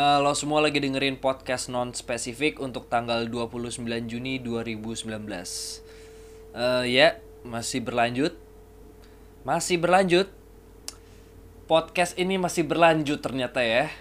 Eh, 0.00 0.18
lo 0.24 0.32
semua 0.32 0.64
lagi 0.64 0.80
dengerin 0.80 1.20
podcast 1.20 1.68
non 1.68 1.92
spesifik 1.92 2.56
untuk 2.56 2.88
tanggal 2.88 3.28
29 3.28 3.84
Juni 4.08 4.40
2019. 4.40 5.04
Eh 6.56 6.84
ya, 6.88 7.20
masih 7.44 7.84
berlanjut. 7.84 8.32
Masih 9.44 9.76
berlanjut. 9.76 10.32
Podcast 11.68 12.16
ini 12.16 12.40
masih 12.40 12.64
berlanjut 12.64 13.20
ternyata 13.20 13.60
ya. 13.60 13.92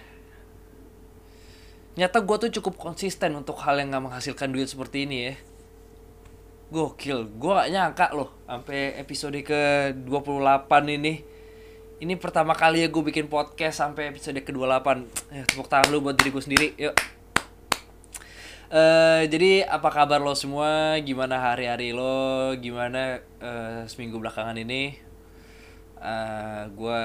Nyata 2.00 2.24
gue 2.24 2.48
tuh 2.48 2.52
cukup 2.64 2.80
konsisten 2.80 3.36
untuk 3.36 3.60
hal 3.60 3.84
yang 3.84 3.92
gak 3.92 4.06
menghasilkan 4.08 4.56
duit 4.56 4.72
seperti 4.72 5.04
ini 5.04 5.18
ya. 5.20 5.36
Gokil, 6.72 7.28
gue 7.28 7.52
gak 7.52 7.72
nyangka 7.76 8.08
loh 8.16 8.40
sampai 8.48 8.96
episode 9.04 9.36
ke 9.44 9.92
28 10.08 10.96
ini. 10.96 11.39
Ini 12.00 12.16
pertama 12.16 12.56
kali 12.56 12.80
ya 12.80 12.88
gue 12.88 13.04
bikin 13.04 13.28
podcast 13.28 13.84
sampai 13.84 14.16
episode 14.16 14.40
ke-28. 14.40 14.88
Ya, 15.36 15.44
tepuk 15.44 15.68
tangan 15.68 15.92
lu 15.92 16.00
buat 16.00 16.16
diri 16.16 16.32
gue 16.32 16.40
sendiri. 16.40 16.68
Yuk. 16.80 16.96
Eh, 18.72 19.28
jadi 19.28 19.68
apa 19.68 19.92
kabar 19.92 20.24
lo 20.24 20.32
semua? 20.32 20.96
Gimana 21.04 21.44
hari-hari 21.44 21.92
lo? 21.92 22.56
Gimana 22.56 23.20
eh, 23.44 23.84
seminggu 23.92 24.16
belakangan 24.16 24.56
ini? 24.56 24.96
Eh, 26.00 26.64
gue 26.72 27.04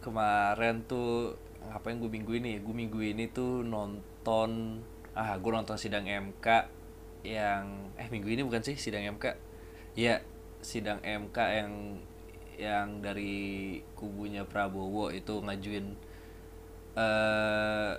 kemarin 0.00 0.88
tuh 0.88 1.36
ngapain 1.68 2.00
gue 2.00 2.08
minggu 2.08 2.32
ini? 2.40 2.64
Gue 2.64 2.72
minggu 2.72 2.96
ini 2.96 3.28
tuh 3.28 3.60
nonton 3.60 4.80
ah 5.12 5.36
gue 5.36 5.52
nonton 5.52 5.76
sidang 5.76 6.08
MK 6.08 6.46
yang 7.28 7.92
eh 8.00 8.08
minggu 8.08 8.32
ini 8.32 8.40
bukan 8.40 8.64
sih 8.64 8.80
sidang 8.80 9.04
MK? 9.20 9.36
Iya 10.00 10.24
sidang 10.64 11.04
MK 11.04 11.36
yang 11.36 12.00
yang 12.60 13.00
dari 13.00 13.80
kubunya 13.96 14.44
Prabowo 14.44 15.08
itu 15.08 15.40
ngajuin 15.40 15.96
eh 17.00 17.92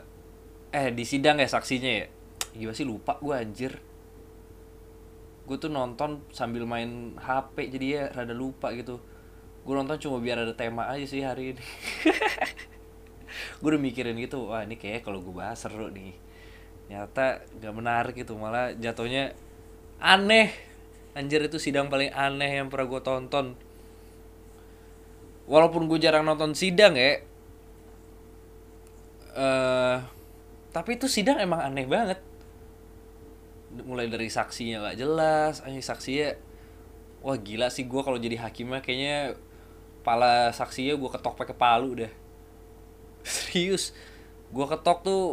eh 0.72 0.88
di 0.94 1.04
sidang 1.04 1.42
ya 1.42 1.50
saksinya 1.50 1.92
ya? 1.92 2.08
Gimana 2.54 2.78
sih 2.78 2.86
lupa 2.86 3.18
gue 3.18 3.34
anjir. 3.34 3.74
Gue 5.50 5.58
tuh 5.58 5.74
nonton 5.74 6.22
sambil 6.30 6.70
main 6.70 7.18
HP 7.18 7.74
jadi 7.74 7.86
ya 7.90 8.04
rada 8.14 8.38
lupa 8.38 8.70
gitu. 8.78 9.02
Gue 9.66 9.74
nonton 9.74 9.98
cuma 9.98 10.22
biar 10.22 10.46
ada 10.46 10.54
tema 10.54 10.88
aja 10.94 11.04
sih 11.10 11.26
hari 11.26 11.58
ini. 11.58 11.64
Gue 13.60 13.74
udah 13.74 13.82
mikirin 13.82 14.18
gitu 14.22 14.52
wah 14.52 14.62
ini 14.62 14.76
kayak 14.76 15.08
kalau 15.08 15.24
gue 15.24 15.34
bahas 15.34 15.58
seru 15.58 15.90
nih. 15.90 16.14
Nyata 16.92 17.42
gak 17.58 17.74
menarik 17.74 18.14
gitu 18.14 18.38
malah 18.38 18.76
jatuhnya 18.78 19.34
aneh. 19.98 20.54
Anjir 21.18 21.44
itu 21.44 21.58
sidang 21.60 21.92
paling 21.92 22.14
aneh 22.14 22.62
yang 22.62 22.72
pernah 22.72 22.88
gue 22.88 23.02
tonton 23.04 23.56
walaupun 25.46 25.86
gue 25.90 26.00
jarang 26.02 26.26
nonton 26.26 26.54
sidang 26.58 26.98
ya. 26.98 27.22
Eh 29.38 29.98
tapi 30.72 30.96
itu 30.96 31.08
sidang 31.12 31.40
emang 31.40 31.62
aneh 31.62 31.86
banget. 31.88 32.20
Mulai 33.72 34.12
dari 34.12 34.28
saksinya 34.28 34.92
gak 34.92 35.00
jelas 35.00 35.64
aneh 35.64 35.84
saksinya 35.84 36.36
wah 37.22 37.38
gila 37.38 37.70
sih 37.70 37.86
gue 37.86 38.02
kalau 38.02 38.18
jadi 38.18 38.42
hakimnya 38.42 38.82
kayaknya 38.82 39.38
pala 40.02 40.50
saksinya 40.52 40.98
gue 40.98 41.10
ketok 41.10 41.36
pakai 41.38 41.56
palu 41.56 41.96
deh. 41.96 42.12
Serius 43.24 43.96
gue 44.52 44.66
ketok 44.68 45.00
tuh 45.08 45.24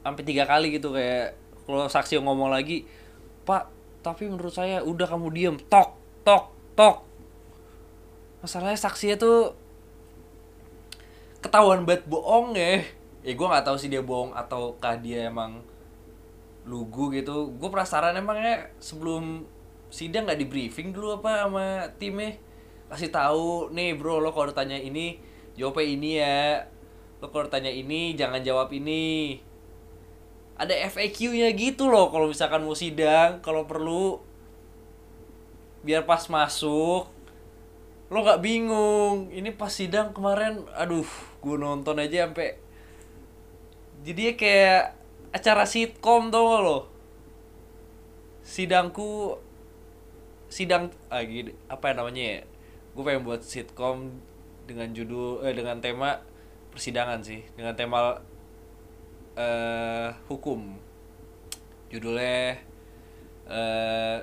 sampai 0.00 0.24
tiga 0.24 0.48
kali 0.48 0.72
gitu 0.80 0.96
kayak 0.96 1.36
kalau 1.68 1.84
saksi 1.84 2.16
ngomong 2.24 2.48
lagi 2.48 2.88
pak 3.44 3.68
tapi 4.00 4.24
menurut 4.24 4.54
saya 4.56 4.80
udah 4.80 5.04
kamu 5.04 5.28
diem 5.36 5.56
tok 5.68 6.00
tok 6.24 6.48
tok 6.72 7.04
masalahnya 8.38 8.78
saksinya 8.78 9.16
tuh 9.18 9.54
ketahuan 11.42 11.86
banget 11.86 12.06
bohong 12.06 12.54
ya. 12.54 12.82
Ya 13.26 13.32
gue 13.34 13.46
nggak 13.46 13.66
tahu 13.66 13.76
sih 13.76 13.90
dia 13.90 14.02
bohong 14.02 14.34
ataukah 14.34 14.98
dia 14.98 15.30
emang 15.30 15.62
lugu 16.66 17.10
gitu. 17.14 17.50
Gue 17.58 17.68
penasaran 17.70 18.14
emangnya 18.14 18.70
sebelum 18.78 19.46
sidang 19.88 20.28
nggak 20.28 20.40
di 20.40 20.46
briefing 20.46 20.94
dulu 20.94 21.18
apa 21.22 21.48
sama 21.48 21.66
timnya? 21.98 22.36
Kasih 22.88 23.12
tahu 23.12 23.74
nih 23.74 23.98
bro 23.98 24.22
lo 24.22 24.32
kalau 24.32 24.52
tanya 24.54 24.78
ini 24.78 25.18
jawabnya 25.58 25.84
ini 25.84 26.10
ya. 26.20 26.64
Lo 27.18 27.28
kalau 27.34 27.50
tanya 27.50 27.68
ini 27.68 28.14
jangan 28.14 28.40
jawab 28.40 28.70
ini. 28.70 29.38
Ada 30.58 30.90
FAQ-nya 30.90 31.54
gitu 31.54 31.86
loh 31.86 32.10
kalau 32.10 32.26
misalkan 32.26 32.66
mau 32.66 32.74
sidang 32.74 33.38
kalau 33.38 33.62
perlu 33.62 34.18
biar 35.86 36.02
pas 36.02 36.26
masuk 36.26 37.06
lo 38.08 38.24
nggak 38.24 38.40
bingung. 38.40 39.28
Ini 39.28 39.52
pas 39.52 39.72
sidang 39.72 40.16
kemarin 40.16 40.64
aduh 40.72 41.06
gue 41.44 41.56
nonton 41.60 42.00
aja 42.00 42.24
sampai 42.28 42.56
jadi 44.02 44.38
kayak 44.38 44.84
acara 45.34 45.64
sitkom 45.68 46.32
tau 46.32 46.44
gak 46.54 46.62
lo? 46.64 46.78
Sidangku 48.46 49.36
sidang 50.48 50.88
ah 51.12 51.20
gini, 51.20 51.52
apa 51.68 51.92
ya 51.92 51.94
namanya 52.00 52.24
ya? 52.24 52.40
Gue 52.96 53.02
pengen 53.04 53.28
buat 53.28 53.44
sitkom 53.44 54.08
dengan 54.64 54.88
judul 54.96 55.44
eh 55.44 55.52
dengan 55.52 55.84
tema 55.84 56.24
persidangan 56.72 57.20
sih. 57.20 57.44
Dengan 57.52 57.76
tema 57.76 58.16
eh 59.36 60.08
hukum. 60.32 60.80
Judulnya 61.92 62.56
eh 63.50 64.18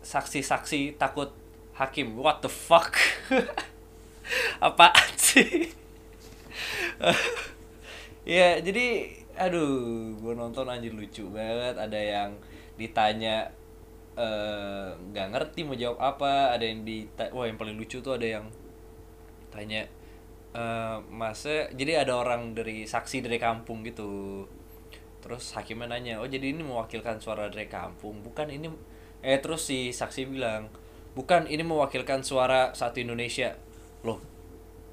saksi-saksi 0.00 0.96
takut 0.96 1.32
hakim. 1.76 2.16
What 2.16 2.44
the 2.44 2.50
fuck? 2.52 2.96
Apaan 4.64 5.12
sih? 5.16 5.72
Ya 8.20 8.60
jadi 8.60 9.16
aduh 9.40 10.12
gue 10.20 10.34
nonton 10.36 10.68
anjir 10.68 10.92
lucu 10.92 11.24
banget. 11.32 11.74
Ada 11.80 11.96
yang 11.98 12.30
ditanya 12.76 13.48
eh, 14.14 14.92
nggak 14.92 15.28
ngerti 15.32 15.64
mau 15.64 15.74
jawab 15.74 15.98
apa. 15.98 16.52
Ada 16.54 16.64
yang 16.68 16.84
dita 16.84 17.32
wah 17.32 17.48
yang 17.48 17.56
paling 17.56 17.80
lucu 17.80 18.04
tuh 18.04 18.20
ada 18.20 18.28
yang 18.38 18.46
tanya 19.50 19.88
eh 20.50 20.96
masa 21.10 21.70
jadi 21.72 22.02
ada 22.02 22.18
orang 22.18 22.52
dari 22.52 22.84
saksi 22.84 23.24
dari 23.24 23.40
kampung 23.40 23.82
gitu. 23.88 24.44
Terus 25.24 25.56
hakimnya 25.56 25.88
nanya 25.88 26.20
oh 26.20 26.28
jadi 26.28 26.52
ini 26.52 26.60
mewakilkan 26.60 27.18
suara 27.24 27.48
dari 27.48 27.66
kampung? 27.72 28.20
Bukan 28.20 28.52
ini 28.52 28.68
eh 29.20 29.38
terus 29.38 29.68
si 29.68 29.92
saksi 29.92 30.28
bilang 30.28 30.72
bukan 31.12 31.44
ini 31.48 31.60
mewakilkan 31.64 32.24
suara 32.24 32.72
satu 32.72 33.00
Indonesia. 33.00 33.56
Loh 34.04 34.20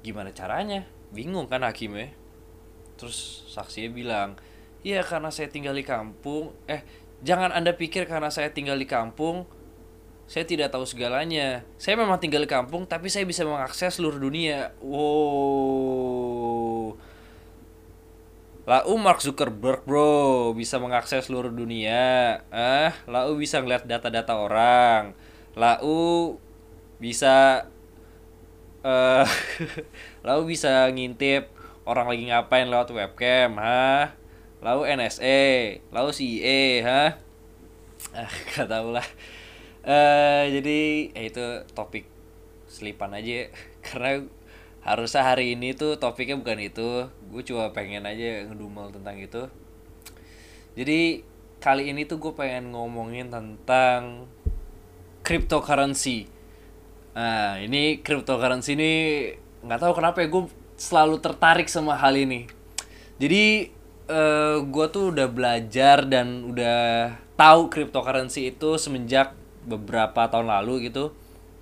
gimana 0.04 0.32
caranya? 0.32 0.84
Bingung 1.12 1.48
kan 1.48 1.64
hakimnya? 1.64 2.12
Terus 3.00 3.48
saksinya 3.48 3.90
bilang 3.92 4.36
iya 4.86 5.02
karena 5.02 5.32
saya 5.32 5.48
tinggal 5.50 5.74
di 5.74 5.84
kampung. 5.84 6.54
Eh 6.68 6.84
jangan 7.24 7.50
anda 7.50 7.74
pikir 7.74 8.06
karena 8.06 8.30
saya 8.30 8.54
tinggal 8.54 8.78
di 8.78 8.86
kampung 8.86 9.48
saya 10.28 10.44
tidak 10.44 10.68
tahu 10.68 10.84
segalanya. 10.84 11.64
Saya 11.80 11.96
memang 11.96 12.20
tinggal 12.20 12.44
di 12.44 12.50
kampung 12.52 12.84
tapi 12.84 13.08
saya 13.08 13.24
bisa 13.24 13.48
mengakses 13.48 13.96
seluruh 13.96 14.20
dunia. 14.20 14.76
Wow 14.84 16.77
Lau 18.68 19.00
Mark 19.00 19.24
Zuckerberg 19.24 19.80
bro 19.88 20.52
bisa 20.52 20.76
mengakses 20.76 21.24
seluruh 21.32 21.48
dunia. 21.48 22.44
Ah, 22.52 22.92
Lau 23.08 23.32
bisa 23.40 23.64
ngeliat 23.64 23.88
data-data 23.88 24.36
orang. 24.36 25.16
Lau 25.56 26.36
bisa 27.00 27.64
eh 28.84 29.24
Lau 30.26 30.44
bisa 30.44 30.84
ngintip 30.92 31.48
orang 31.88 32.12
lagi 32.12 32.28
ngapain 32.28 32.68
lewat 32.68 32.92
webcam, 32.92 33.56
ha? 33.56 34.12
Lau 34.60 34.84
NSA, 34.84 35.80
Lau 35.88 36.12
CIE, 36.12 36.84
ha? 36.84 37.16
Ah, 38.12 38.28
gak 38.52 38.68
tau 38.68 38.92
lah. 38.92 39.08
Eh 39.80 40.44
jadi 40.52 41.08
ya 41.16 41.22
itu 41.24 41.46
topik 41.72 42.04
selipan 42.68 43.16
aja 43.16 43.48
karena 43.88 44.28
harusnya 44.82 45.22
hari 45.26 45.58
ini 45.58 45.74
tuh 45.74 45.98
topiknya 45.98 46.38
bukan 46.38 46.58
itu. 46.62 47.10
Gue 47.28 47.42
cuma 47.42 47.70
pengen 47.74 48.06
aja 48.06 48.46
ngedumel 48.48 48.94
tentang 48.94 49.16
itu. 49.18 49.42
Jadi 50.78 51.26
kali 51.58 51.90
ini 51.90 52.06
tuh 52.06 52.22
gue 52.22 52.32
pengen 52.34 52.70
ngomongin 52.70 53.28
tentang 53.28 54.30
cryptocurrency. 55.26 56.30
Nah 57.18 57.58
ini 57.58 57.98
cryptocurrency 57.98 58.78
ini 58.78 58.92
nggak 59.66 59.80
tahu 59.82 59.92
kenapa 59.98 60.22
ya 60.22 60.30
gue 60.30 60.46
selalu 60.78 61.18
tertarik 61.18 61.66
sama 61.66 61.98
hal 61.98 62.14
ini. 62.14 62.46
Jadi 63.18 63.74
eh, 64.06 64.56
gue 64.62 64.86
tuh 64.94 65.10
udah 65.10 65.26
belajar 65.26 66.06
dan 66.06 66.46
udah 66.54 66.78
tahu 67.34 67.66
cryptocurrency 67.66 68.54
itu 68.54 68.78
semenjak 68.78 69.34
beberapa 69.66 70.30
tahun 70.30 70.46
lalu 70.46 70.88
gitu. 70.88 71.10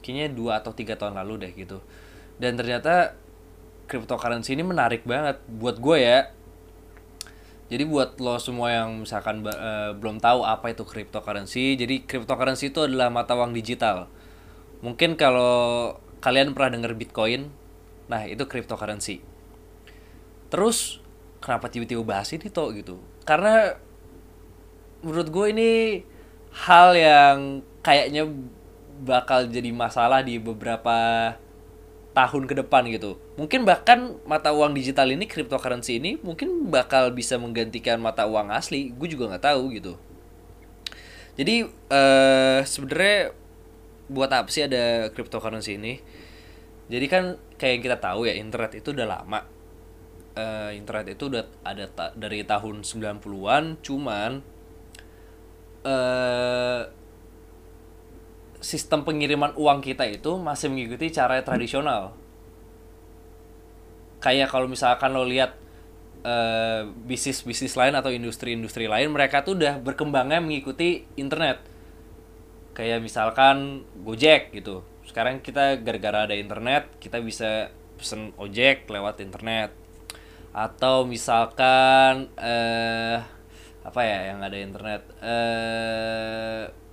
Kayaknya 0.05 0.29
dua 0.37 0.53
atau 0.63 0.71
tiga 0.71 0.95
tahun 0.95 1.19
lalu 1.19 1.49
deh 1.49 1.53
gitu 1.57 1.81
dan 2.37 2.57
ternyata 2.57 3.17
cryptocurrency 3.87 4.59
ini 4.59 4.67
menarik 4.67 5.07
banget 5.07 5.41
buat 5.47 5.79
gue 5.79 5.99
ya. 6.03 6.21
Jadi 7.67 7.83
buat 7.83 8.15
lo 8.23 8.39
semua 8.39 8.71
yang 8.71 9.03
misalkan 9.03 9.43
eh, 9.43 9.91
belum 9.99 10.23
tahu 10.23 10.47
apa 10.47 10.71
itu 10.71 10.87
cryptocurrency 10.87 11.75
jadi 11.75 12.07
cryptocurrency 12.07 12.71
itu 12.71 12.87
adalah 12.87 13.11
mata 13.11 13.35
uang 13.35 13.51
digital. 13.51 14.07
Mungkin 14.87 15.19
kalau 15.19 15.97
kalian 16.23 16.55
pernah 16.55 16.79
dengar 16.79 16.93
bitcoin 16.95 17.51
nah 18.07 18.23
itu 18.23 18.47
cryptocurrency. 18.47 19.19
Terus 20.47 21.03
kenapa 21.43 21.67
tiba-tiba 21.67 22.07
bahas 22.07 22.31
ini 22.31 22.47
toh 22.47 22.71
gitu? 22.71 23.03
Karena 23.27 23.75
menurut 25.03 25.29
gue 25.31 25.47
ini 25.51 25.71
hal 26.55 26.95
yang 26.95 27.37
kayaknya 27.83 28.31
bakal 29.03 29.45
jadi 29.51 29.75
masalah 29.75 30.23
di 30.23 30.41
beberapa 30.41 31.35
tahun 32.17 32.49
ke 32.49 32.65
depan 32.65 32.89
gitu. 32.89 33.21
Mungkin 33.37 33.69
bahkan 33.69 34.17
mata 34.25 34.49
uang 34.57 34.73
digital 34.73 35.13
ini, 35.13 35.29
cryptocurrency 35.29 36.01
ini 36.01 36.17
mungkin 36.25 36.73
bakal 36.73 37.13
bisa 37.13 37.37
menggantikan 37.37 38.01
mata 38.01 38.25
uang 38.25 38.49
asli. 38.49 38.89
Gue 38.97 39.13
juga 39.13 39.29
nggak 39.29 39.45
tahu 39.45 39.63
gitu. 39.77 40.01
Jadi 41.37 41.69
eh 41.93 42.61
sebenarnya 42.65 43.37
buat 44.09 44.33
apa 44.33 44.49
sih 44.49 44.65
ada 44.65 45.13
cryptocurrency 45.13 45.77
ini? 45.77 46.01
Jadi 46.89 47.07
kan 47.13 47.37
kayak 47.61 47.73
yang 47.77 47.83
kita 47.85 47.99
tahu 48.01 48.25
ya 48.25 48.33
internet 48.33 48.81
itu 48.81 48.97
udah 48.97 49.05
lama. 49.05 49.45
Eh, 50.37 50.71
internet 50.81 51.13
itu 51.13 51.29
udah 51.29 51.45
ada 51.65 51.85
ta 51.89 52.17
dari 52.17 52.41
tahun 52.49 52.81
90-an, 52.81 53.65
cuman 53.85 54.41
eh 55.85 56.81
sistem 58.67 59.07
pengiriman 59.07 59.55
uang 59.55 59.79
kita 59.79 60.03
itu 60.11 60.35
masih 60.43 60.75
mengikuti 60.75 61.15
cara 61.15 61.39
tradisional. 61.47 62.19
Kayak 64.19 64.51
kalau 64.51 64.67
misalkan 64.67 65.15
lo 65.15 65.23
lihat 65.23 65.55
eh, 66.27 66.83
bisnis-bisnis 67.07 67.79
lain 67.79 67.95
atau 67.95 68.11
industri-industri 68.11 68.91
lain, 68.91 69.15
mereka 69.15 69.47
tuh 69.47 69.55
udah 69.55 69.79
berkembangnya 69.79 70.43
mengikuti 70.43 71.07
internet. 71.15 71.63
Kayak 72.75 73.07
misalkan 73.07 73.87
Gojek 74.03 74.51
gitu. 74.51 74.83
Sekarang 75.07 75.39
kita 75.39 75.79
gara-gara 75.79 76.27
ada 76.27 76.35
internet, 76.35 76.91
kita 76.99 77.23
bisa 77.23 77.71
pesen 77.95 78.35
ojek 78.35 78.91
lewat 78.91 79.23
internet. 79.23 79.71
Atau 80.51 81.07
misalkan 81.07 82.35
eh 82.35 83.23
apa 83.87 84.01
ya 84.03 84.35
yang 84.35 84.43
ada 84.43 84.59
internet 84.59 85.07
eh 85.23 86.86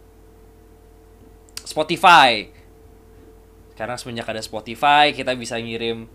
Spotify. 1.63 2.47
Sekarang 3.73 3.97
semenjak 3.97 4.29
ada 4.29 4.43
Spotify, 4.43 5.15
kita 5.15 5.33
bisa 5.33 5.57
ngirim 5.57 6.05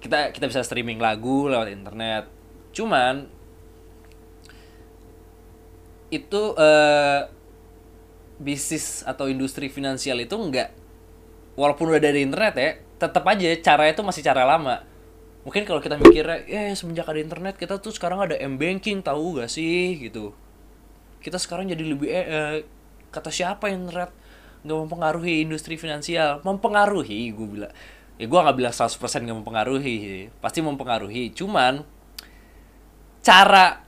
kita 0.00 0.36
kita 0.36 0.46
bisa 0.48 0.60
streaming 0.60 1.00
lagu 1.00 1.48
lewat 1.48 1.72
internet. 1.72 2.24
Cuman 2.76 3.28
itu 6.12 6.42
eh 6.54 7.20
bisnis 8.34 9.06
atau 9.06 9.30
industri 9.30 9.70
finansial 9.70 10.18
itu 10.18 10.34
enggak 10.34 10.74
walaupun 11.54 11.94
udah 11.94 12.02
dari 12.02 12.26
internet 12.26 12.54
ya, 12.58 12.70
tetap 12.98 13.24
aja 13.30 13.46
caranya 13.62 13.92
itu 13.94 14.02
masih 14.02 14.22
cara 14.26 14.42
lama. 14.42 14.82
Mungkin 15.44 15.68
kalau 15.68 15.78
kita 15.78 16.00
mikirnya, 16.00 16.40
ya 16.48 16.72
semenjak 16.72 17.04
ada 17.04 17.20
internet 17.20 17.54
kita 17.60 17.76
tuh 17.78 17.92
sekarang 17.92 18.24
ada 18.24 18.34
m 18.40 18.56
banking 18.56 19.04
tahu 19.04 19.38
gak 19.38 19.52
sih 19.52 19.96
gitu. 20.00 20.32
Kita 21.20 21.36
sekarang 21.36 21.68
jadi 21.68 21.84
lebih 21.84 22.08
eh, 22.08 22.26
eh, 22.26 22.54
kata 23.12 23.28
siapa 23.28 23.70
internet 23.70 24.10
nggak 24.64 24.78
mempengaruhi 24.88 25.44
industri 25.44 25.76
finansial. 25.76 26.40
Mempengaruhi 26.42 27.30
gue 27.30 27.46
bilang. 27.46 27.72
Ya 28.16 28.26
gue 28.26 28.40
nggak 28.40 28.56
bilang 28.56 28.74
100% 28.74 28.96
nggak 28.98 29.38
mempengaruhi 29.44 30.28
pasti 30.40 30.64
mempengaruhi. 30.64 31.36
Cuman 31.36 31.84
cara 33.20 33.84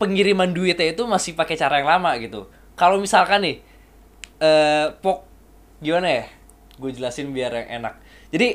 pengiriman 0.00 0.48
duitnya 0.52 0.92
itu 0.92 1.04
masih 1.08 1.32
pakai 1.36 1.56
cara 1.56 1.80
yang 1.80 1.88
lama 1.88 2.12
gitu. 2.20 2.48
Kalau 2.76 3.00
misalkan 3.00 3.44
nih 3.44 3.56
eh 4.40 4.92
pok 5.00 5.24
gimana 5.80 6.08
ya? 6.08 6.24
Gue 6.76 6.92
jelasin 6.92 7.32
biar 7.32 7.52
yang 7.56 7.84
enak. 7.84 7.94
Jadi 8.32 8.48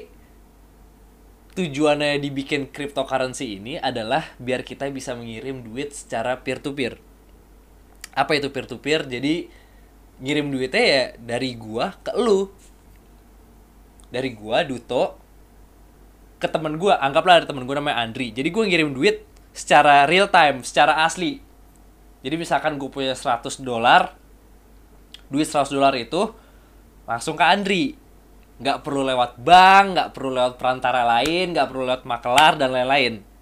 tujuannya 1.55 2.19
dibikin 2.19 2.67
cryptocurrency 2.67 3.57
ini 3.57 3.79
adalah 3.79 4.35
biar 4.37 4.67
kita 4.67 4.91
bisa 4.91 5.15
mengirim 5.15 5.63
duit 5.63 5.95
secara 5.95 6.43
peer 6.43 6.59
to 6.59 6.75
peer. 6.75 6.99
Apa 8.11 8.35
itu 8.35 8.51
peer 8.51 8.67
to 8.67 8.77
peer? 8.81 9.07
Jadi 9.07 9.47
ngirim 10.19 10.47
duitnya 10.51 10.83
ya 10.83 11.03
dari 11.19 11.55
gua 11.55 11.95
ke 11.99 12.11
lu. 12.15 12.51
Dari 14.11 14.31
gua 14.31 14.63
Duto 14.63 15.19
ke 16.39 16.47
temen 16.47 16.79
gua. 16.79 16.99
Anggaplah 16.99 17.43
ada 17.43 17.47
temen 17.47 17.67
gua 17.67 17.79
namanya 17.79 18.03
Andri. 18.03 18.31
Jadi 18.31 18.47
gua 18.51 18.63
ngirim 18.63 18.95
duit 18.95 19.27
secara 19.55 20.03
real 20.07 20.27
time 20.27 20.63
secara 20.63 21.07
asli. 21.07 21.39
Jadi 22.25 22.35
misalkan 22.41 22.81
gue 22.81 22.89
punya 22.89 23.13
100 23.13 23.61
dolar 23.61 24.17
duit 25.29 25.45
100 25.45 25.69
dolar 25.71 25.93
itu 25.93 26.33
langsung 27.05 27.37
ke 27.37 27.45
Andri. 27.45 27.93
Nggak 28.55 28.81
perlu 28.81 29.05
lewat 29.05 29.37
bank 29.39 29.85
nggak 29.93 30.09
perlu 30.15 30.31
lewat 30.31 30.55
perantara 30.55 31.03
lain 31.03 31.53
nggak 31.53 31.67
perlu 31.67 31.83
lewat 31.85 32.03
makelar 32.07 32.55
dan 32.55 32.71
lain-lain 32.71 33.34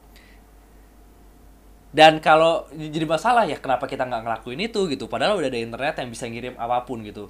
dan 1.93 2.17
kalau 2.17 2.65
jadi 2.73 3.05
masalah 3.05 3.45
ya 3.45 3.61
kenapa 3.61 3.85
kita 3.85 4.09
nggak 4.09 4.25
ngelakuin 4.25 4.59
itu 4.65 4.89
gitu. 4.89 5.05
Padahal 5.05 5.37
udah 5.37 5.49
ada 5.53 5.61
internet 5.61 5.93
yang 6.01 6.09
bisa 6.09 6.25
ngirim 6.25 6.57
apa 6.57 6.81
pun 6.89 7.05
gitu. 7.05 7.29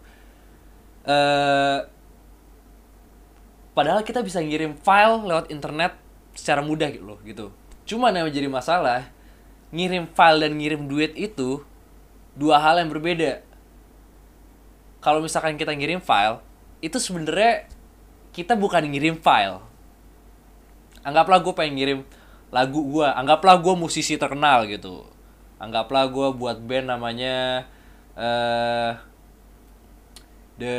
Eh 1.04 1.80
padahal 3.76 4.08
kita 4.08 4.24
bisa 4.24 4.40
ngirim 4.40 4.80
file 4.80 5.28
lewat 5.28 5.52
internet 5.52 6.00
secara 6.32 6.64
mudah 6.64 6.88
gitu 6.96 7.04
loh 7.04 7.20
gitu. 7.28 7.52
Cuman 7.84 8.16
yang 8.16 8.32
menjadi 8.32 8.48
masalah 8.48 9.12
ngirim 9.76 10.08
file 10.16 10.40
dan 10.48 10.56
ngirim 10.56 10.88
duit 10.88 11.12
itu 11.20 11.60
dua 12.40 12.64
hal 12.64 12.80
yang 12.80 12.88
berbeda. 12.88 13.44
Kalau 15.04 15.20
misalkan 15.20 15.60
kita 15.60 15.76
ngirim 15.76 16.00
file 16.00 16.40
itu 16.80 16.96
sebenarnya 17.04 17.68
kita 18.32 18.56
bukan 18.56 18.88
ngirim 18.88 19.20
file. 19.20 19.60
Anggaplah 21.04 21.44
gue 21.44 21.52
pengen 21.52 21.76
ngirim 21.76 22.00
lagu 22.54 22.86
gue 22.86 23.08
anggaplah 23.10 23.58
gue 23.58 23.74
musisi 23.74 24.14
terkenal 24.16 24.70
gitu. 24.70 25.10
Anggaplah 25.58 26.06
gue 26.14 26.28
buat 26.38 26.62
band 26.62 26.94
namanya 26.94 27.66
eh 28.14 28.94
the 30.62 30.76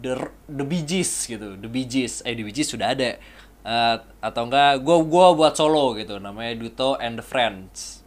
the 0.00 0.12
the 0.48 0.64
Bee 0.64 0.84
Gees 0.88 1.28
gitu. 1.28 1.60
The 1.60 1.68
Bee 1.68 1.84
Gees 1.84 2.24
eh 2.24 2.32
the 2.32 2.42
Bee 2.42 2.56
Gees 2.56 2.72
sudah 2.72 2.96
ada. 2.96 3.20
Eh, 3.62 3.96
atau 4.18 4.42
enggak 4.50 4.82
gue 4.82 4.96
gua 5.06 5.38
buat 5.38 5.54
solo 5.54 5.94
gitu 5.94 6.18
namanya 6.18 6.58
Duto 6.58 6.98
and 6.98 7.20
the 7.20 7.26
Friends. 7.26 8.02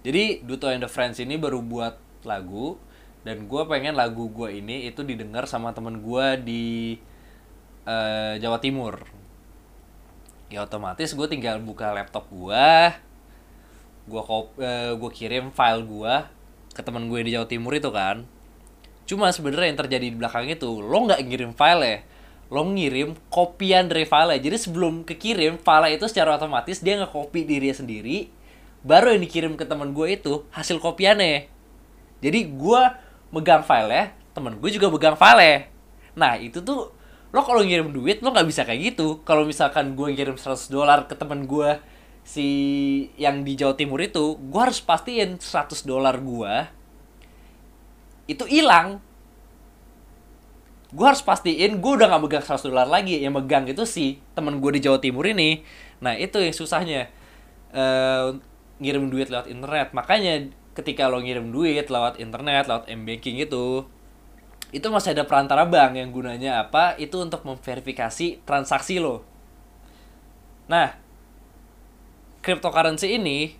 Jadi 0.00 0.40
Duto 0.46 0.72
and 0.72 0.80
the 0.80 0.88
Friends 0.88 1.20
ini 1.20 1.36
baru 1.36 1.60
buat 1.60 1.98
lagu 2.24 2.78
dan 3.22 3.46
gue 3.46 3.62
pengen 3.70 3.94
lagu 3.94 4.30
gue 4.30 4.58
ini 4.62 4.86
itu 4.90 5.02
didengar 5.06 5.46
sama 5.46 5.70
temen 5.74 6.02
gue 6.02 6.26
di 6.42 6.64
eh, 7.86 8.34
Jawa 8.38 8.58
Timur 8.58 9.21
ya 10.52 10.68
otomatis 10.68 11.16
gue 11.16 11.26
tinggal 11.26 11.56
buka 11.64 11.90
laptop 11.96 12.28
gue 12.28 12.68
gue 14.02 14.22
kop 14.22 14.52
eh, 14.60 14.92
gue 14.92 15.10
kirim 15.10 15.48
file 15.54 15.82
gue 15.88 16.14
ke 16.76 16.80
teman 16.84 17.08
gue 17.08 17.20
di 17.24 17.36
Jawa 17.36 17.46
Timur 17.48 17.72
itu 17.76 17.88
kan. 17.92 18.24
Cuma 19.04 19.28
sebenarnya 19.32 19.72
yang 19.72 19.80
terjadi 19.80 20.06
di 20.08 20.16
belakang 20.16 20.48
itu 20.48 20.80
lo 20.80 21.08
nggak 21.08 21.20
ngirim 21.24 21.52
file 21.56 21.84
ya 21.84 21.98
lo 22.52 22.68
ngirim 22.68 23.16
kopian 23.32 23.88
dari 23.88 24.04
file. 24.04 24.36
Jadi 24.36 24.56
sebelum 24.60 25.08
kekirim 25.08 25.56
file 25.56 25.96
itu 25.96 26.04
secara 26.04 26.36
otomatis 26.36 26.84
dia 26.84 27.00
nge-copy 27.00 27.48
dirinya 27.48 27.72
sendiri 27.72 28.28
baru 28.84 29.14
yang 29.16 29.22
dikirim 29.24 29.52
ke 29.56 29.64
teman 29.64 29.96
gue 29.96 30.20
itu 30.20 30.44
hasil 30.52 30.76
kopiannya. 30.76 31.48
Jadi 32.20 32.40
gue 32.52 32.82
megang 33.32 33.64
file 33.64 33.90
ya 33.90 34.04
temen 34.36 34.60
gue 34.60 34.70
juga 34.72 34.92
megang 34.92 35.16
file 35.16 35.72
nah 36.12 36.36
itu 36.36 36.60
tuh 36.60 36.92
lo 37.32 37.40
kalau 37.42 37.64
ngirim 37.64 37.90
duit 37.96 38.20
lo 38.20 38.28
nggak 38.30 38.48
bisa 38.48 38.62
kayak 38.68 38.92
gitu. 38.92 39.24
Kalau 39.24 39.48
misalkan 39.48 39.96
gue 39.96 40.12
ngirim 40.12 40.36
100 40.36 40.68
dolar 40.68 41.08
ke 41.08 41.16
temen 41.16 41.48
gue 41.48 41.80
si 42.22 42.46
yang 43.18 43.42
di 43.42 43.58
Jawa 43.58 43.74
Timur 43.74 43.98
itu 43.98 44.38
gue 44.38 44.60
harus 44.60 44.78
pastiin 44.78 45.40
100 45.40 45.88
dolar 45.88 46.14
gue 46.20 46.52
itu 48.28 48.44
hilang. 48.46 49.00
Gue 50.92 51.06
harus 51.08 51.24
pastiin 51.24 51.80
gue 51.80 51.92
udah 51.96 52.12
gak 52.12 52.20
megang 52.20 52.44
100 52.44 52.68
dolar 52.68 52.84
lagi. 52.84 53.16
Yang 53.16 53.34
megang 53.40 53.64
itu 53.64 53.82
si 53.88 54.20
temen 54.36 54.60
gue 54.60 54.76
di 54.76 54.80
Jawa 54.84 55.00
Timur 55.00 55.24
ini. 55.24 55.64
Nah 56.04 56.12
itu 56.20 56.36
yang 56.36 56.52
susahnya. 56.52 57.08
Eh 57.72 58.28
ngirim 58.82 59.08
duit 59.08 59.32
lewat 59.32 59.48
internet. 59.48 59.96
Makanya 59.96 60.52
ketika 60.76 61.08
lo 61.08 61.24
ngirim 61.24 61.48
duit 61.48 61.88
lewat 61.88 62.20
internet 62.20 62.68
lewat 62.68 62.88
m 62.92 63.08
banking 63.08 63.40
itu 63.40 63.88
itu 64.72 64.88
masih 64.88 65.12
ada 65.12 65.28
perantara 65.28 65.68
bank 65.68 66.00
yang 66.00 66.08
gunanya 66.08 66.64
apa? 66.64 66.96
Itu 66.96 67.20
untuk 67.20 67.44
memverifikasi 67.44 68.40
transaksi 68.48 68.96
lo. 68.96 69.20
Nah 70.72 70.96
cryptocurrency 72.40 73.20
ini 73.20 73.54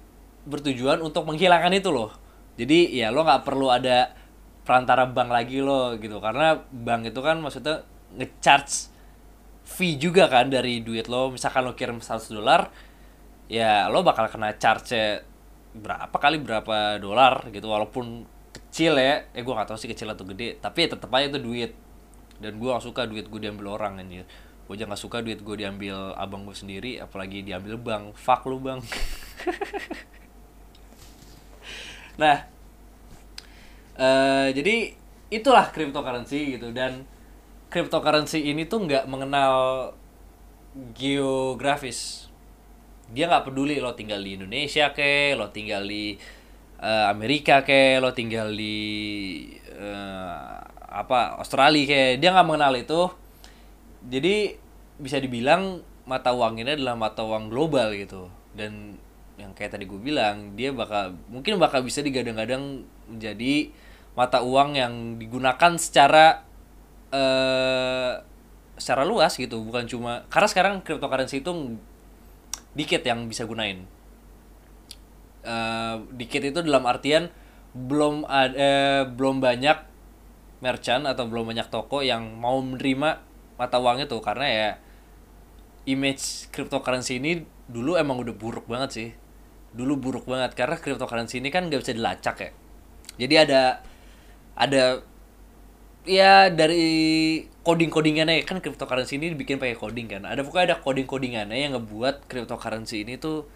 bertujuan 0.49 1.05
untuk 1.05 1.29
menghilangkan 1.29 1.77
itu 1.77 1.93
loh. 1.93 2.17
Jadi 2.57 2.97
ya 2.97 3.13
lo 3.13 3.29
nggak 3.29 3.45
perlu 3.45 3.69
ada 3.69 4.17
perantara 4.65 5.05
bank 5.05 5.29
lagi 5.29 5.61
lo 5.61 6.01
gitu. 6.01 6.17
Karena 6.17 6.57
bank 6.57 7.13
itu 7.13 7.21
kan 7.21 7.45
maksudnya 7.45 7.85
ngecharge 8.17 8.89
fee 9.69 10.01
juga 10.01 10.33
kan 10.33 10.49
dari 10.49 10.81
duit 10.81 11.13
lo. 11.13 11.29
Misalkan 11.29 11.69
lo 11.69 11.77
kirim 11.77 12.01
100 12.01 12.33
dolar 12.33 12.73
ya 13.53 13.93
lo 13.93 14.01
bakal 14.01 14.33
kena 14.33 14.57
charge 14.57 15.21
berapa 15.77 16.17
kali 16.17 16.41
berapa 16.41 16.97
dolar 16.97 17.53
gitu. 17.53 17.69
Walaupun 17.69 18.25
kecil 18.53 18.97
ya. 19.01 19.27
Eh 19.33 19.43
gue 19.43 19.53
gak 19.53 19.69
tahu 19.69 19.79
sih 19.81 19.91
kecil 19.91 20.09
atau 20.13 20.25
gede 20.29 20.61
tapi 20.61 20.87
ya 20.87 20.89
tetep 20.95 21.11
aja 21.13 21.27
itu 21.33 21.41
duit. 21.41 21.73
Dan 22.39 22.59
gue 22.59 22.69
gak 22.69 22.85
suka 22.85 23.09
duit 23.09 23.27
gue 23.29 23.41
diambil 23.41 23.77
orang 23.81 24.01
ini 24.05 24.25
gue 24.63 24.79
aja 24.79 24.87
nggak 24.87 25.03
suka 25.05 25.21
duit 25.27 25.43
gue 25.43 25.57
diambil 25.59 26.15
abang 26.15 26.47
gue 26.47 26.55
sendiri 26.55 26.97
apalagi 27.03 27.43
diambil 27.43 27.77
bank. 27.77 28.05
Fuck 28.17 28.47
lu 28.47 28.63
bang. 28.63 28.81
Nah 32.13 32.45
uh, 33.97 34.49
jadi 34.53 34.93
itulah 35.33 35.73
cryptocurrency 35.73 36.57
gitu. 36.61 36.71
Dan 36.77 37.09
cryptocurrency 37.73 38.53
ini 38.53 38.69
tuh 38.69 38.85
nggak 38.85 39.09
mengenal 39.09 39.55
geografis. 40.93 42.29
Dia 43.13 43.29
nggak 43.29 43.49
peduli 43.49 43.81
lo 43.81 43.97
tinggal 43.97 44.21
di 44.21 44.37
Indonesia 44.37 44.93
ke 44.93 45.37
lo 45.37 45.49
tinggal 45.53 45.85
di 45.85 46.17
uh, 46.83 47.07
Amerika 47.09 47.63
ke 47.63 48.03
lo 48.03 48.11
tinggal 48.11 48.51
di 48.53 48.77
uh, 49.79 50.59
apa 50.91 51.39
Australia 51.39 51.87
ke. 51.87 52.01
Dia 52.19 52.35
nggak 52.35 52.47
mengenal 52.47 52.75
itu. 52.77 53.09
Jadi 54.03 54.59
bisa 54.99 55.23
dibilang 55.23 55.81
mata 56.05 56.35
uang 56.35 56.59
ini 56.59 56.75
adalah 56.75 56.99
mata 56.99 57.23
uang 57.23 57.49
global 57.49 57.95
gitu. 57.95 58.27
Dan 58.53 58.99
yang 59.39 59.55
kayak 59.57 59.79
tadi 59.79 59.89
gue 59.89 59.97
bilang 59.97 60.59
dia 60.59 60.75
bakal 60.75 61.17
mungkin 61.31 61.57
bakal 61.57 61.81
bisa 61.87 62.05
digadang-gadang 62.05 62.85
menjadi 63.09 63.73
mata 64.13 64.45
uang 64.45 64.77
yang 64.77 65.17
digunakan 65.17 65.73
secara 65.79 66.45
uh, 67.15 68.21
secara 68.77 69.07
luas 69.07 69.39
gitu. 69.39 69.63
Bukan 69.63 69.87
cuma 69.87 70.27
karena 70.29 70.49
sekarang 70.51 70.75
cryptocurrency 70.83 71.41
itu 71.41 71.79
dikit 72.75 73.05
yang 73.07 73.29
bisa 73.29 73.47
gunain 73.47 73.85
uh, 75.47 76.03
dikit 76.15 76.43
itu 76.43 76.61
dalam 76.63 76.83
artian 76.87 77.31
belum 77.73 78.29
ada 78.29 78.53
uh, 78.53 79.03
belum 79.09 79.41
banyak 79.41 79.79
merchant 80.63 81.09
atau 81.09 81.27
belum 81.27 81.51
banyak 81.51 81.67
toko 81.73 82.05
yang 82.05 82.39
mau 82.39 82.63
menerima 82.63 83.19
mata 83.59 83.77
uangnya 83.83 84.07
tuh. 84.07 84.23
Karena 84.23 84.47
ya 84.47 84.71
image 85.91 86.49
cryptocurrency 86.55 87.19
ini 87.19 87.43
dulu 87.67 87.99
emang 87.99 88.23
udah 88.23 88.35
buruk 88.37 88.71
banget 88.71 88.91
sih. 88.95 89.09
Dulu 89.75 89.99
buruk 89.99 90.25
banget. 90.31 90.55
Karena 90.55 90.79
cryptocurrency 90.79 91.43
ini 91.43 91.51
kan 91.51 91.67
gak 91.67 91.83
bisa 91.83 91.93
dilacak 91.97 92.37
ya. 92.39 92.51
Jadi 93.27 93.35
ada 93.37 93.63
ada 94.53 95.03
ya 96.03 96.51
dari 96.51 96.87
coding 97.63 97.91
codingannya 97.91 98.43
kan 98.43 98.59
cryptocurrency 98.59 99.19
ini 99.19 99.35
dibikin 99.35 99.59
pakai 99.59 99.75
coding 99.75 100.07
kan. 100.07 100.23
Ada 100.29 100.47
pokoknya 100.47 100.65
ada 100.73 100.77
coding 100.79 101.07
codingannya 101.11 101.59
yang 101.59 101.73
ngebuat 101.75 102.31
cryptocurrency 102.31 103.03
ini 103.03 103.19
tuh 103.19 103.51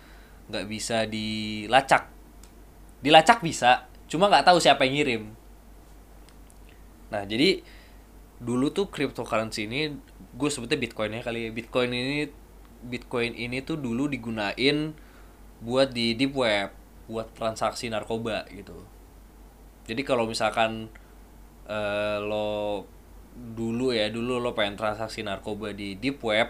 nggak 0.51 0.67
bisa 0.67 1.05
dilacak. 1.07 2.11
Dilacak 3.03 3.43
bisa 3.43 3.87
cuma 4.07 4.31
nggak 4.31 4.47
tahu 4.47 4.59
siapa 4.63 4.87
yang 4.87 4.95
ngirim. 4.99 5.23
Nah 7.11 7.23
jadi 7.27 7.63
dulu 8.37 8.71
tuh 8.71 8.93
cryptocurrency 8.93 9.65
ini 9.67 9.97
gue 10.37 10.51
sebutnya 10.53 10.79
bitcoin 10.79 11.17
ya 11.17 11.23
kali 11.23 11.49
ya. 11.49 11.51
Bitcoin 11.51 11.91
ini 11.91 12.31
bitcoin 12.87 13.33
ini 13.35 13.65
tuh 13.65 13.81
dulu 13.81 14.07
digunain 14.07 14.95
buat 15.65 15.91
di 15.91 16.13
deep 16.15 16.37
web 16.37 16.71
buat 17.07 17.31
transaksi 17.35 17.89
narkoba 17.89 18.47
gitu. 18.53 18.77
Jadi 19.87 20.03
kalau 20.03 20.27
misalkan 20.27 20.91
uh, 21.71 22.19
lo 22.23 22.85
dulu 23.37 23.93
ya 23.93 24.09
dulu 24.09 24.41
lo 24.41 24.57
pengen 24.57 24.81
transaksi 24.81 25.21
narkoba 25.21 25.77
di 25.77 25.95
deep 26.01 26.25
web 26.25 26.49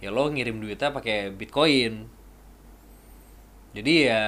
ya 0.00 0.08
lo 0.08 0.30
ngirim 0.32 0.56
duitnya 0.56 0.88
pakai 0.88 1.28
bitcoin 1.34 2.08
jadi 3.78 3.94
ya 4.10 4.22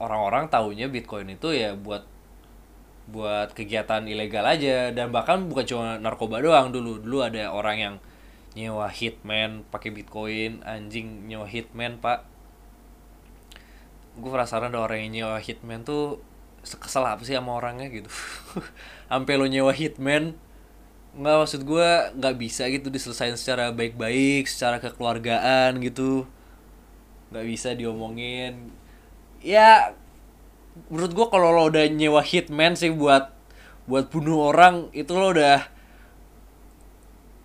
orang-orang 0.00 0.48
taunya 0.48 0.88
bitcoin 0.88 1.36
itu 1.36 1.52
ya 1.52 1.76
buat 1.76 2.08
buat 3.10 3.52
kegiatan 3.52 4.06
ilegal 4.08 4.46
aja. 4.46 4.94
Dan 4.94 5.12
bahkan 5.12 5.44
bukan 5.50 5.66
cuma 5.68 6.00
narkoba 6.00 6.40
doang. 6.40 6.72
Dulu 6.72 7.04
dulu 7.04 7.20
ada 7.20 7.52
orang 7.52 7.76
yang 7.76 7.94
nyewa 8.56 8.88
hitman 8.88 9.68
pakai 9.68 9.92
bitcoin. 9.92 10.64
Anjing 10.64 11.28
nyewa 11.28 11.44
hitman 11.44 12.00
pak. 12.00 12.24
Gue 14.16 14.30
penasaran 14.32 14.72
ada 14.72 14.80
orang 14.80 15.04
yang 15.06 15.12
nyewa 15.12 15.38
hitman 15.42 15.84
tuh 15.84 16.22
kesel 16.64 17.04
apa 17.04 17.20
sih 17.26 17.36
sama 17.36 17.60
orangnya 17.60 17.92
gitu. 17.92 18.08
Sampai 19.10 19.36
lo 19.36 19.44
nyewa 19.44 19.76
hitman 19.76 20.38
nggak 21.10 21.36
maksud 21.42 21.66
gue 21.66 21.88
nggak 22.22 22.36
bisa 22.38 22.70
gitu 22.70 22.86
diselesain 22.86 23.34
secara 23.34 23.74
baik-baik 23.74 24.46
secara 24.46 24.78
kekeluargaan 24.78 25.82
gitu 25.82 26.22
nggak 27.30 27.46
bisa 27.46 27.74
diomongin. 27.78 28.74
Ya 29.40 29.94
menurut 30.90 31.12
gue 31.14 31.26
kalau 31.30 31.50
lo 31.50 31.70
udah 31.70 31.86
nyewa 31.90 32.22
hitman 32.22 32.78
sih 32.78 32.90
buat 32.94 33.32
buat 33.90 34.06
bunuh 34.12 34.54
orang 34.54 34.86
itu 34.94 35.10
lo 35.14 35.34
udah 35.34 35.66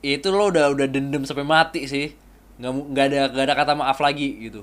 itu 0.05 0.29
lo 0.29 0.53
udah 0.53 0.69
udah 0.75 0.87
dendam 0.89 1.25
sampai 1.25 1.45
mati 1.45 1.89
sih. 1.89 2.13
Nggak 2.61 2.71
nggak 2.93 3.05
ada 3.09 3.19
nggak 3.33 3.45
ada 3.45 3.55
kata 3.55 3.73
maaf 3.73 3.97
lagi 4.03 4.29
gitu. 4.49 4.61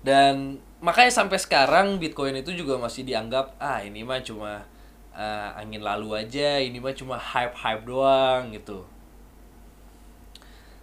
Dan 0.00 0.56
makanya 0.80 1.12
sampai 1.12 1.36
sekarang 1.36 2.00
Bitcoin 2.00 2.40
itu 2.40 2.56
juga 2.56 2.80
masih 2.80 3.04
dianggap 3.04 3.52
ah 3.60 3.84
ini 3.84 4.00
mah 4.00 4.24
cuma 4.24 4.64
uh, 5.12 5.48
angin 5.60 5.84
lalu 5.84 6.16
aja, 6.16 6.56
ini 6.56 6.80
mah 6.80 6.96
cuma 6.96 7.20
hype-hype 7.20 7.84
doang 7.84 8.48
gitu. 8.56 8.88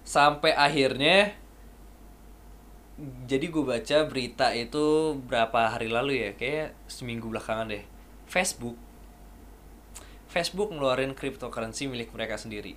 Sampai 0.05 0.53
akhirnya 0.53 1.33
jadi 3.29 3.45
gue 3.53 3.61
baca 3.61 3.97
berita 4.09 4.53
itu 4.57 5.17
berapa 5.29 5.69
hari 5.73 5.87
lalu 5.87 6.25
ya, 6.25 6.31
kayak 6.33 6.73
seminggu 6.89 7.29
belakangan 7.29 7.69
deh. 7.69 7.85
Facebook 8.25 8.75
Facebook 10.27 10.69
ngeluarin 10.75 11.15
cryptocurrency 11.15 11.87
milik 11.87 12.11
mereka 12.11 12.35
sendiri. 12.35 12.75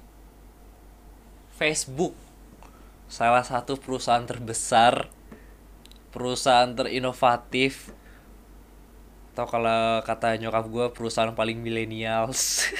Facebook 1.58 2.14
salah 3.10 3.42
satu 3.42 3.74
perusahaan 3.76 4.22
terbesar 4.22 5.10
perusahaan 6.14 6.70
terinovatif 6.72 7.90
atau 9.34 9.46
kalau 9.50 10.00
kata 10.06 10.38
nyokap 10.38 10.64
gue 10.70 10.86
perusahaan 10.94 11.34
paling 11.34 11.58
millennials 11.58 12.70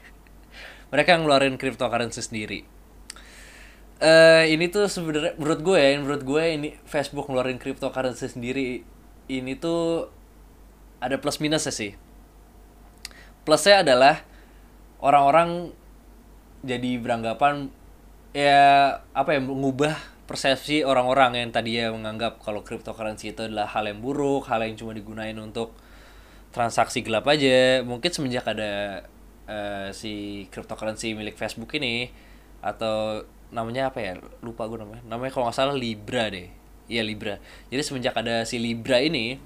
mereka 0.94 1.18
ngeluarin 1.18 1.58
cryptocurrency 1.58 2.22
sendiri 2.22 2.62
uh, 4.00 4.44
ini 4.44 4.68
tuh 4.68 4.88
sebenarnya 4.88 5.36
menurut 5.40 5.60
gue 5.62 5.78
ya 5.78 5.90
menurut 6.00 6.22
gue 6.22 6.42
ini 6.44 6.68
Facebook 6.84 7.28
ngeluarin 7.28 7.60
cryptocurrency 7.60 8.32
sendiri 8.32 8.82
ini 9.26 9.52
tuh 9.58 10.10
ada 11.00 11.16
plus 11.20 11.40
minusnya 11.40 11.72
sih 11.72 11.92
plusnya 13.46 13.86
adalah 13.86 14.26
orang-orang 14.98 15.70
jadi 16.66 16.98
beranggapan 16.98 17.70
ya 18.34 19.00
apa 19.14 19.38
ya 19.38 19.40
mengubah 19.40 19.94
persepsi 20.26 20.82
orang-orang 20.82 21.46
yang 21.46 21.50
tadi 21.54 21.78
ya 21.78 21.94
menganggap 21.94 22.42
kalau 22.42 22.66
cryptocurrency 22.66 23.30
itu 23.30 23.46
adalah 23.46 23.70
hal 23.70 23.86
yang 23.86 24.02
buruk, 24.02 24.50
hal 24.50 24.58
yang 24.66 24.74
cuma 24.74 24.90
digunain 24.90 25.38
untuk 25.38 25.72
transaksi 26.50 27.06
gelap 27.06 27.30
aja. 27.30 27.86
Mungkin 27.86 28.10
semenjak 28.10 28.42
ada 28.50 29.06
uh, 29.46 29.88
si 29.94 30.44
cryptocurrency 30.50 31.14
milik 31.14 31.38
Facebook 31.38 31.70
ini 31.78 32.10
atau 32.58 33.22
namanya 33.54 33.92
apa 33.92 33.98
ya? 34.02 34.12
Lupa 34.42 34.66
gue 34.66 34.78
namanya. 34.80 35.02
Namanya 35.06 35.30
kalau 35.34 35.50
nggak 35.50 35.58
salah 35.58 35.76
Libra 35.76 36.30
deh. 36.30 36.48
Iya 36.86 37.02
Libra. 37.02 37.42
Jadi 37.70 37.82
semenjak 37.82 38.14
ada 38.14 38.46
si 38.46 38.62
Libra 38.62 39.02
ini 39.02 39.38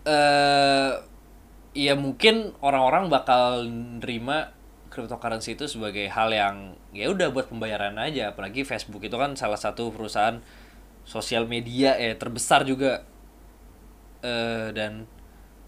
eh 0.00 0.10
uh, 0.10 0.96
ya 1.76 1.94
mungkin 1.94 2.56
orang-orang 2.64 3.12
bakal 3.12 3.68
nerima 4.00 4.50
cryptocurrency 4.90 5.54
itu 5.54 5.70
sebagai 5.70 6.10
hal 6.10 6.34
yang 6.34 6.74
ya 6.90 7.06
udah 7.12 7.30
buat 7.30 7.46
pembayaran 7.46 7.94
aja 7.94 8.34
apalagi 8.34 8.66
Facebook 8.66 9.06
itu 9.06 9.14
kan 9.14 9.38
salah 9.38 9.56
satu 9.56 9.94
perusahaan 9.94 10.42
sosial 11.06 11.46
media 11.46 11.94
ya 11.94 12.18
terbesar 12.18 12.66
juga 12.66 13.06
uh, 14.26 14.68
dan 14.74 15.06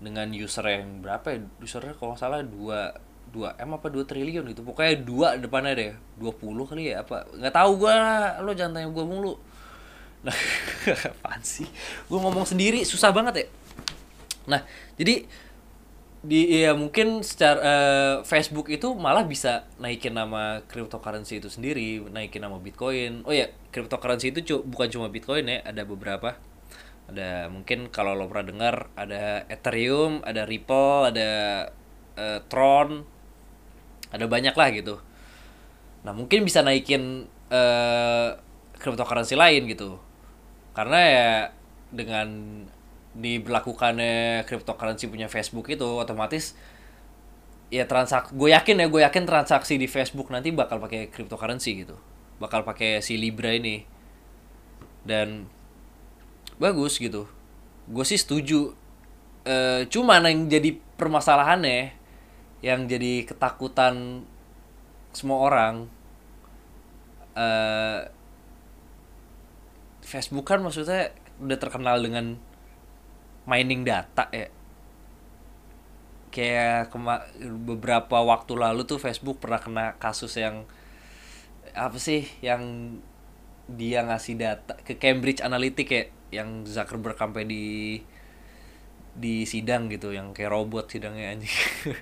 dengan 0.03 0.27
user 0.35 0.67
yang 0.67 0.99
berapa 1.01 1.39
ya 1.39 1.41
usernya 1.63 1.95
kalau 1.95 2.19
salah 2.19 2.43
dua 2.43 2.91
dua 3.31 3.57
m 3.57 3.79
apa 3.79 3.89
dua 3.89 4.05
triliun 4.05 4.51
itu 4.51 4.61
pokoknya 4.61 4.95
dua 5.05 5.29
depannya 5.41 5.73
deh 5.73 5.93
dua 6.19 6.33
puluh 6.35 6.67
kali 6.69 6.93
ya 6.93 7.07
apa 7.07 7.29
nggak 7.33 7.55
tahu 7.55 7.71
gue 7.81 7.95
lo 8.45 8.51
jangan 8.53 8.73
tanya 8.77 8.89
gue 8.91 9.05
mulu 9.05 9.35
nah 10.27 10.37
apaan 11.09 11.43
sih 11.43 11.67
gue 12.07 12.19
ngomong 12.19 12.47
sendiri 12.47 12.85
susah 12.85 13.11
banget 13.11 13.35
ya 13.43 13.47
nah 14.43 14.61
jadi 14.99 15.25
di 16.23 16.63
ya 16.63 16.71
mungkin 16.79 17.27
secara 17.27 17.59
uh, 17.59 18.15
Facebook 18.23 18.71
itu 18.71 18.95
malah 18.95 19.27
bisa 19.27 19.67
naikin 19.83 20.15
nama 20.15 20.63
cryptocurrency 20.71 21.43
itu 21.43 21.51
sendiri, 21.51 21.99
naikin 22.15 22.47
nama 22.47 22.63
Bitcoin. 22.63 23.27
Oh 23.27 23.35
ya, 23.35 23.51
cryptocurrency 23.75 24.31
itu 24.31 24.41
cu 24.47 24.57
bukan 24.63 24.87
cuma 24.87 25.11
Bitcoin 25.11 25.51
ya, 25.51 25.59
ada 25.67 25.83
beberapa. 25.83 26.39
Ada 27.11 27.51
mungkin 27.51 27.91
kalau 27.91 28.15
lo 28.15 28.31
pernah 28.31 28.47
dengar 28.55 28.75
ada 28.95 29.43
Ethereum, 29.51 30.23
ada 30.23 30.47
Ripple, 30.47 31.11
ada 31.11 31.31
uh, 32.19 32.41
Tron. 32.47 33.05
Ada 34.13 34.29
banyak 34.29 34.53
lah 34.53 34.69
gitu. 34.73 35.01
Nah, 36.05 36.13
mungkin 36.13 36.45
bisa 36.45 36.61
naikin 36.61 37.29
uh, 37.49 38.37
cryptocurrency 38.77 39.39
lain 39.39 39.65
gitu. 39.71 39.97
Karena 40.77 40.99
ya 41.01 41.31
dengan 41.93 42.29
diberlakukannya 43.13 44.49
cryptocurrency 44.49 45.09
punya 45.13 45.29
Facebook 45.29 45.69
itu 45.69 45.85
otomatis 45.85 46.57
ya 47.73 47.89
transak 47.89 48.33
gue 48.37 48.53
yakin 48.53 48.85
ya 48.85 48.87
gue 48.89 49.01
yakin 49.01 49.25
transaksi 49.25 49.81
di 49.81 49.89
Facebook 49.89 50.29
nanti 50.29 50.53
bakal 50.53 50.77
pakai 50.77 51.09
cryptocurrency 51.09 51.85
gitu 51.85 51.97
bakal 52.37 52.65
pakai 52.65 53.01
si 53.05 53.17
Libra 53.17 53.53
ini 53.53 53.85
dan 55.09 55.49
bagus 56.61 57.01
gitu 57.01 57.25
gue 57.89 58.05
sih 58.05 58.21
setuju 58.21 58.77
e, 59.45 59.89
cuman 59.89 60.29
yang 60.29 60.53
jadi 60.53 60.77
permasalahannya 61.01 61.97
yang 62.63 62.87
jadi 62.87 63.27
ketakutan 63.27 64.23
semua 65.13 65.39
orang 65.51 65.75
e, 67.35 67.47
Facebook 70.03 70.47
kan 70.47 70.63
maksudnya 70.63 71.11
udah 71.43 71.59
terkenal 71.59 71.99
dengan 71.99 72.39
mining 73.45 73.83
data 73.83 74.31
ya. 74.31 74.49
Kayak 76.33 76.89
kema 76.89 77.29
beberapa 77.67 78.25
waktu 78.25 78.57
lalu 78.57 78.89
tuh 78.89 78.97
Facebook 78.97 79.43
pernah 79.43 79.61
kena 79.61 79.87
kasus 80.01 80.33
yang 80.39 80.65
apa 81.77 81.99
sih 82.01 82.25
yang 82.41 82.97
dia 83.69 84.05
ngasih 84.05 84.37
data 84.41 84.77
ke 84.81 84.97
Cambridge 84.97 85.45
Analytica 85.45 85.89
kayak 85.89 86.09
yang 86.33 86.65
Zuckerberg 86.65 87.17
sampai 87.21 87.45
di 87.45 87.65
di 89.13 89.45
sidang 89.45 89.93
gitu 89.93 90.09
yang 90.17 90.33
kayak 90.33 90.49
robot 90.49 90.89
sidangnya 90.89 91.37
anjing 91.37 91.53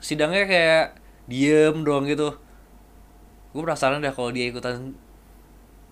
sidangnya 0.00 0.44
kayak 0.48 0.84
diem 1.28 1.76
doang 1.82 2.06
gitu. 2.08 2.36
Gue 3.52 3.62
penasaran 3.62 4.00
deh 4.00 4.12
kalau 4.12 4.30
dia 4.32 4.48
ikutan. 4.48 4.96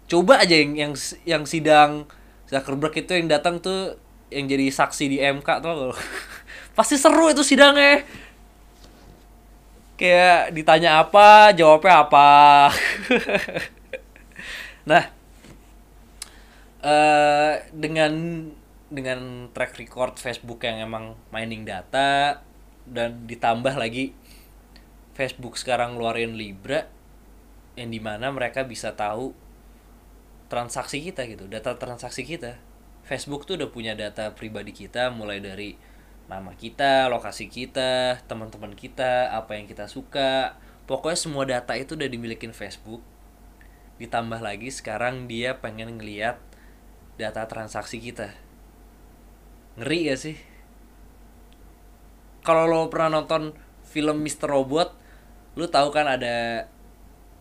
Coba 0.04 0.44
aja 0.44 0.54
yang 0.56 0.76
yang 0.76 0.92
yang 1.24 1.42
sidang 1.48 2.04
Zuckerberg 2.44 2.92
itu 2.92 3.16
yang 3.16 3.28
datang 3.28 3.56
tuh 3.60 3.96
yang 4.28 4.44
jadi 4.44 4.68
saksi 4.68 5.04
di 5.08 5.18
MK 5.20 5.48
tuh 5.64 5.96
pasti 6.76 7.00
seru 7.00 7.32
itu 7.32 7.40
sidangnya. 7.40 8.04
Kayak 9.94 10.52
ditanya 10.52 11.04
apa 11.04 11.52
jawabnya 11.56 12.04
apa. 12.04 12.30
Nah 14.84 15.08
uh, 16.84 17.52
dengan 17.72 18.12
dengan 18.92 19.50
track 19.50 19.80
record 19.80 20.20
Facebook 20.20 20.60
yang 20.62 20.84
emang 20.84 21.16
mining 21.32 21.64
data 21.64 22.44
dan 22.84 23.24
ditambah 23.24 23.74
lagi 23.76 24.12
Facebook 25.16 25.56
sekarang 25.56 25.96
ngeluarin 25.96 26.36
Libra 26.36 26.86
yang 27.74 27.90
di 27.90 27.98
mana 27.98 28.30
mereka 28.30 28.62
bisa 28.62 28.94
tahu 28.94 29.34
transaksi 30.46 31.02
kita 31.02 31.26
gitu 31.26 31.50
data 31.50 31.74
transaksi 31.74 32.22
kita 32.22 32.60
Facebook 33.04 33.44
tuh 33.44 33.60
udah 33.60 33.68
punya 33.68 33.92
data 33.92 34.32
pribadi 34.32 34.72
kita 34.72 35.12
mulai 35.12 35.40
dari 35.44 35.76
nama 36.24 36.56
kita, 36.56 37.12
lokasi 37.12 37.52
kita, 37.52 38.16
teman-teman 38.24 38.72
kita, 38.72 39.28
apa 39.36 39.60
yang 39.60 39.68
kita 39.68 39.84
suka. 39.88 40.56
Pokoknya 40.88 41.18
semua 41.20 41.44
data 41.44 41.76
itu 41.76 41.96
udah 41.96 42.08
dimiliki 42.08 42.48
Facebook. 42.48 43.04
Ditambah 44.00 44.40
lagi 44.40 44.72
sekarang 44.72 45.28
dia 45.28 45.60
pengen 45.60 46.00
ngeliat 46.00 46.40
data 47.20 47.44
transaksi 47.44 48.00
kita. 48.00 48.32
Ngeri 49.76 50.00
ya 50.08 50.16
sih? 50.16 50.36
Kalau 52.44 52.68
lo 52.68 52.92
pernah 52.92 53.20
nonton 53.20 53.56
film 53.88 54.20
Mr. 54.20 54.52
Robot, 54.52 54.92
lo 55.56 55.66
tahu 55.66 55.88
kan 55.90 56.04
ada 56.04 56.68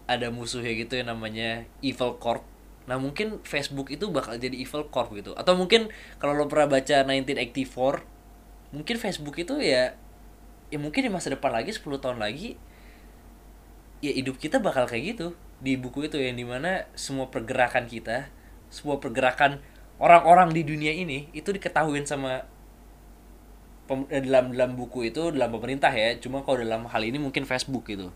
ada 0.07 0.27
musuhnya 0.31 0.71
gitu 0.75 0.95
yang 0.95 1.11
namanya 1.11 1.67
Evil 1.83 2.15
Corp. 2.19 2.43
Nah 2.87 2.99
mungkin 2.99 3.39
Facebook 3.43 3.91
itu 3.91 4.07
bakal 4.11 4.39
jadi 4.39 4.55
Evil 4.55 4.87
Corp 4.87 5.11
gitu. 5.15 5.35
Atau 5.35 5.59
mungkin 5.59 5.91
kalau 6.19 6.35
lo 6.35 6.47
pernah 6.47 6.79
baca 6.79 7.03
1984 7.03 8.13
mungkin 8.73 8.95
Facebook 8.97 9.37
itu 9.37 9.61
ya 9.61 9.93
ya 10.73 10.77
mungkin 10.81 11.05
di 11.05 11.11
masa 11.13 11.29
depan 11.29 11.53
lagi 11.53 11.69
10 11.69 11.85
tahun 12.01 12.17
lagi 12.17 12.57
ya 14.01 14.09
hidup 14.09 14.41
kita 14.41 14.57
bakal 14.57 14.89
kayak 14.89 15.13
gitu 15.13 15.37
di 15.61 15.77
buku 15.77 16.09
itu 16.09 16.17
yang 16.17 16.33
di 16.33 16.43
mana 16.43 16.89
semua 16.97 17.29
pergerakan 17.29 17.85
kita 17.85 18.33
semua 18.73 18.97
pergerakan 18.97 19.61
orang-orang 20.01 20.49
di 20.51 20.65
dunia 20.65 20.89
ini 20.89 21.29
itu 21.37 21.53
diketahuin 21.53 22.09
sama 22.09 22.49
eh, 23.89 24.21
dalam 24.23 24.55
dalam 24.55 24.79
buku 24.79 25.11
itu 25.11 25.33
dalam 25.33 25.51
pemerintah 25.51 25.91
ya 25.91 26.15
cuma 26.21 26.45
kalau 26.45 26.61
dalam 26.63 26.87
hal 26.87 27.01
ini 27.03 27.19
mungkin 27.19 27.43
Facebook 27.43 27.87
gitu 27.89 28.13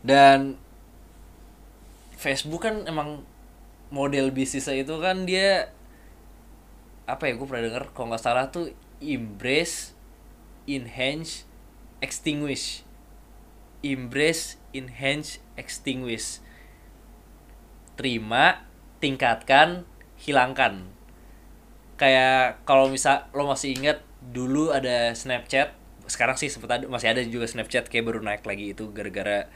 dan 0.00 0.56
Facebook 2.18 2.66
kan 2.66 2.86
emang 2.86 3.22
model 3.88 4.30
bisnisnya 4.34 4.84
itu 4.84 4.94
kan 5.00 5.24
dia 5.24 5.72
apa 7.08 7.24
ya 7.24 7.40
gue 7.40 7.46
pernah 7.48 7.64
denger 7.64 7.84
kalau 7.96 8.12
nggak 8.12 8.20
salah 8.20 8.52
tuh 8.52 8.68
embrace, 9.00 9.94
enhance, 10.66 11.46
extinguish. 12.02 12.82
Embrace, 13.82 14.58
enhance, 14.74 15.38
extinguish. 15.54 16.42
Terima, 17.94 18.66
tingkatkan, 18.98 19.86
hilangkan. 20.18 20.90
Kayak 21.98 22.62
kalau 22.62 22.86
misal 22.86 23.26
lo 23.34 23.50
masih 23.50 23.74
ingat 23.74 24.00
dulu 24.30 24.70
ada 24.70 25.12
Snapchat, 25.18 25.74
sekarang 26.06 26.38
sih 26.38 26.46
sempat 26.46 26.78
ada 26.78 26.84
masih 26.86 27.10
ada 27.10 27.20
juga 27.26 27.50
Snapchat 27.50 27.90
kayak 27.90 28.06
baru 28.06 28.22
naik 28.22 28.46
lagi 28.46 28.72
itu 28.72 28.94
gara-gara 28.94 29.50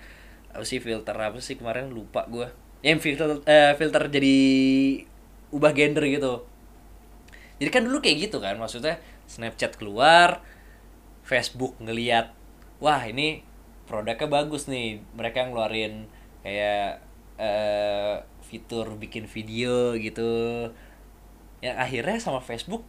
apa 0.52 0.64
sih 0.66 0.82
filter 0.82 1.14
apa 1.14 1.38
sih 1.38 1.54
kemarin 1.54 1.94
lupa 1.94 2.26
gue. 2.26 2.50
Yang 2.82 2.98
filter 3.06 3.28
uh, 3.46 3.72
filter 3.78 4.02
jadi 4.10 4.36
ubah 5.54 5.72
gender 5.72 6.02
gitu. 6.10 6.42
Jadi 7.62 7.70
kan 7.70 7.86
dulu 7.86 8.02
kayak 8.02 8.26
gitu 8.26 8.42
kan 8.42 8.58
maksudnya 8.58 8.98
Snapchat 9.30 9.78
keluar 9.78 10.42
Facebook 11.22 11.78
ngeliat 11.78 12.34
wah 12.82 12.98
ini 13.06 13.46
produknya 13.86 14.26
bagus 14.26 14.66
nih 14.66 14.98
mereka 15.14 15.46
ngeluarin 15.46 16.10
kayak 16.42 16.98
uh, 17.38 18.26
fitur 18.42 18.98
bikin 18.98 19.30
video 19.30 19.94
gitu 19.94 20.68
yang 21.62 21.78
akhirnya 21.78 22.18
sama 22.18 22.42
Facebook 22.42 22.82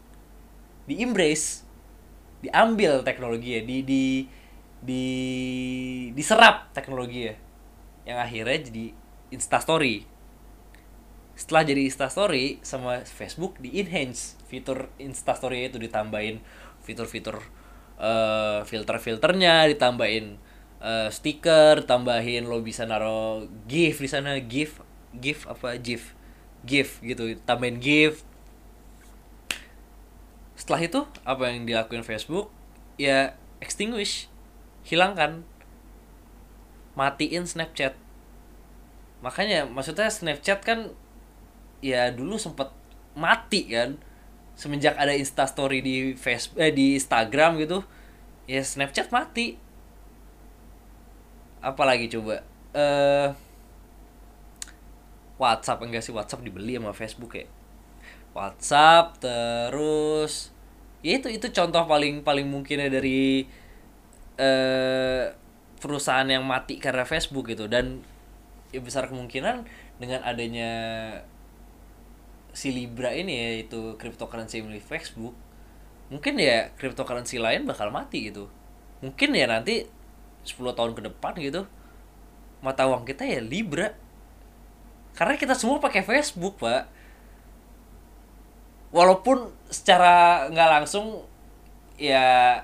di 0.90 1.00
embrace 1.00 1.64
diambil 2.44 3.06
teknologi 3.08 3.56
ya 3.56 3.62
di 3.64 3.78
di 3.86 4.04
di 4.84 5.06
diserap 6.12 6.74
teknologi 6.76 7.32
ya. 7.32 7.36
Yang 8.04 8.20
akhirnya 8.20 8.60
jadi 8.68 8.86
instastory. 9.32 10.04
Setelah 11.34 11.64
jadi 11.64 11.82
instastory 11.88 12.60
sama 12.62 13.06
Facebook 13.08 13.58
di 13.64 13.80
enhance 13.80 14.36
fitur 14.50 14.92
instastory 15.00 15.72
itu 15.72 15.80
ditambahin 15.80 16.44
fitur-fitur 16.84 17.42
uh, 17.98 18.62
filter-filternya 18.68 19.66
ditambahin 19.72 20.38
uh, 20.84 21.10
stiker 21.10 21.88
tambahin 21.88 22.46
lo 22.46 22.60
bisa 22.60 22.84
naro 22.86 23.48
gif 23.66 24.04
di 24.04 24.10
sana 24.12 24.38
gif 24.44 24.84
gif 25.16 25.48
apa 25.50 25.80
gif 25.80 26.14
gif 26.68 27.00
gitu 27.02 27.34
tambahin 27.48 27.80
gif 27.80 28.22
setelah 30.64 30.80
itu 30.80 31.04
apa 31.28 31.52
yang 31.52 31.68
dilakuin 31.68 32.08
Facebook? 32.08 32.48
Ya 32.96 33.36
extinguish. 33.60 34.32
Hilangkan. 34.88 35.44
Matiin 36.96 37.44
Snapchat. 37.44 38.00
Makanya 39.20 39.68
maksudnya 39.68 40.08
Snapchat 40.08 40.64
kan 40.64 40.96
ya 41.84 42.16
dulu 42.16 42.40
sempet 42.40 42.72
mati 43.12 43.68
kan. 43.68 44.00
Semenjak 44.56 44.96
ada 44.96 45.12
instastory 45.12 45.84
di 45.84 46.16
Facebook 46.16 46.56
eh, 46.64 46.72
di 46.72 46.96
Instagram 46.96 47.60
gitu 47.60 47.84
ya 48.48 48.64
Snapchat 48.64 49.12
mati. 49.12 49.60
Apalagi 51.60 52.08
coba? 52.08 52.40
Uh, 52.72 53.36
WhatsApp 55.36 55.84
enggak 55.84 56.08
sih? 56.08 56.16
WhatsApp 56.16 56.48
dibeli 56.48 56.80
sama 56.80 56.96
Facebook 56.96 57.36
ya? 57.36 57.52
WhatsApp 58.32 59.20
terus 59.20 60.53
ya 61.04 61.20
itu 61.20 61.28
itu 61.30 61.48
contoh 61.52 61.84
paling 61.86 62.24
paling 62.24 62.48
mungkinnya 62.48 62.90
dari 62.90 63.46
eh 64.40 65.24
perusahaan 65.84 66.24
yang 66.24 66.48
mati 66.48 66.80
karena 66.80 67.04
Facebook 67.04 67.52
gitu. 67.52 67.68
Dan 67.68 68.00
ya 68.72 68.80
besar 68.80 69.12
kemungkinan 69.12 69.68
dengan 70.00 70.24
adanya 70.24 70.72
si 72.56 72.72
Libra 72.72 73.12
ini 73.12 73.34
ya 73.36 73.50
itu 73.68 74.00
cryptocurrency 74.00 74.64
milik 74.64 74.86
Facebook 74.86 75.36
mungkin 76.08 76.38
ya 76.38 76.70
cryptocurrency 76.78 77.38
lain 77.38 77.68
bakal 77.68 77.92
mati 77.92 78.32
gitu. 78.32 78.48
Mungkin 79.04 79.36
ya 79.36 79.46
nanti 79.52 79.84
10 80.48 80.72
tahun 80.72 80.96
ke 80.96 81.02
depan 81.12 81.36
gitu 81.44 81.68
mata 82.64 82.88
uang 82.88 83.04
kita 83.04 83.28
ya 83.28 83.44
Libra. 83.44 83.92
Karena 85.14 85.36
kita 85.36 85.54
semua 85.54 85.84
pakai 85.84 86.02
Facebook 86.02 86.64
pak 86.64 86.88
walaupun 88.94 89.50
secara 89.74 90.48
nggak 90.54 90.70
langsung 90.70 91.26
ya 91.98 92.62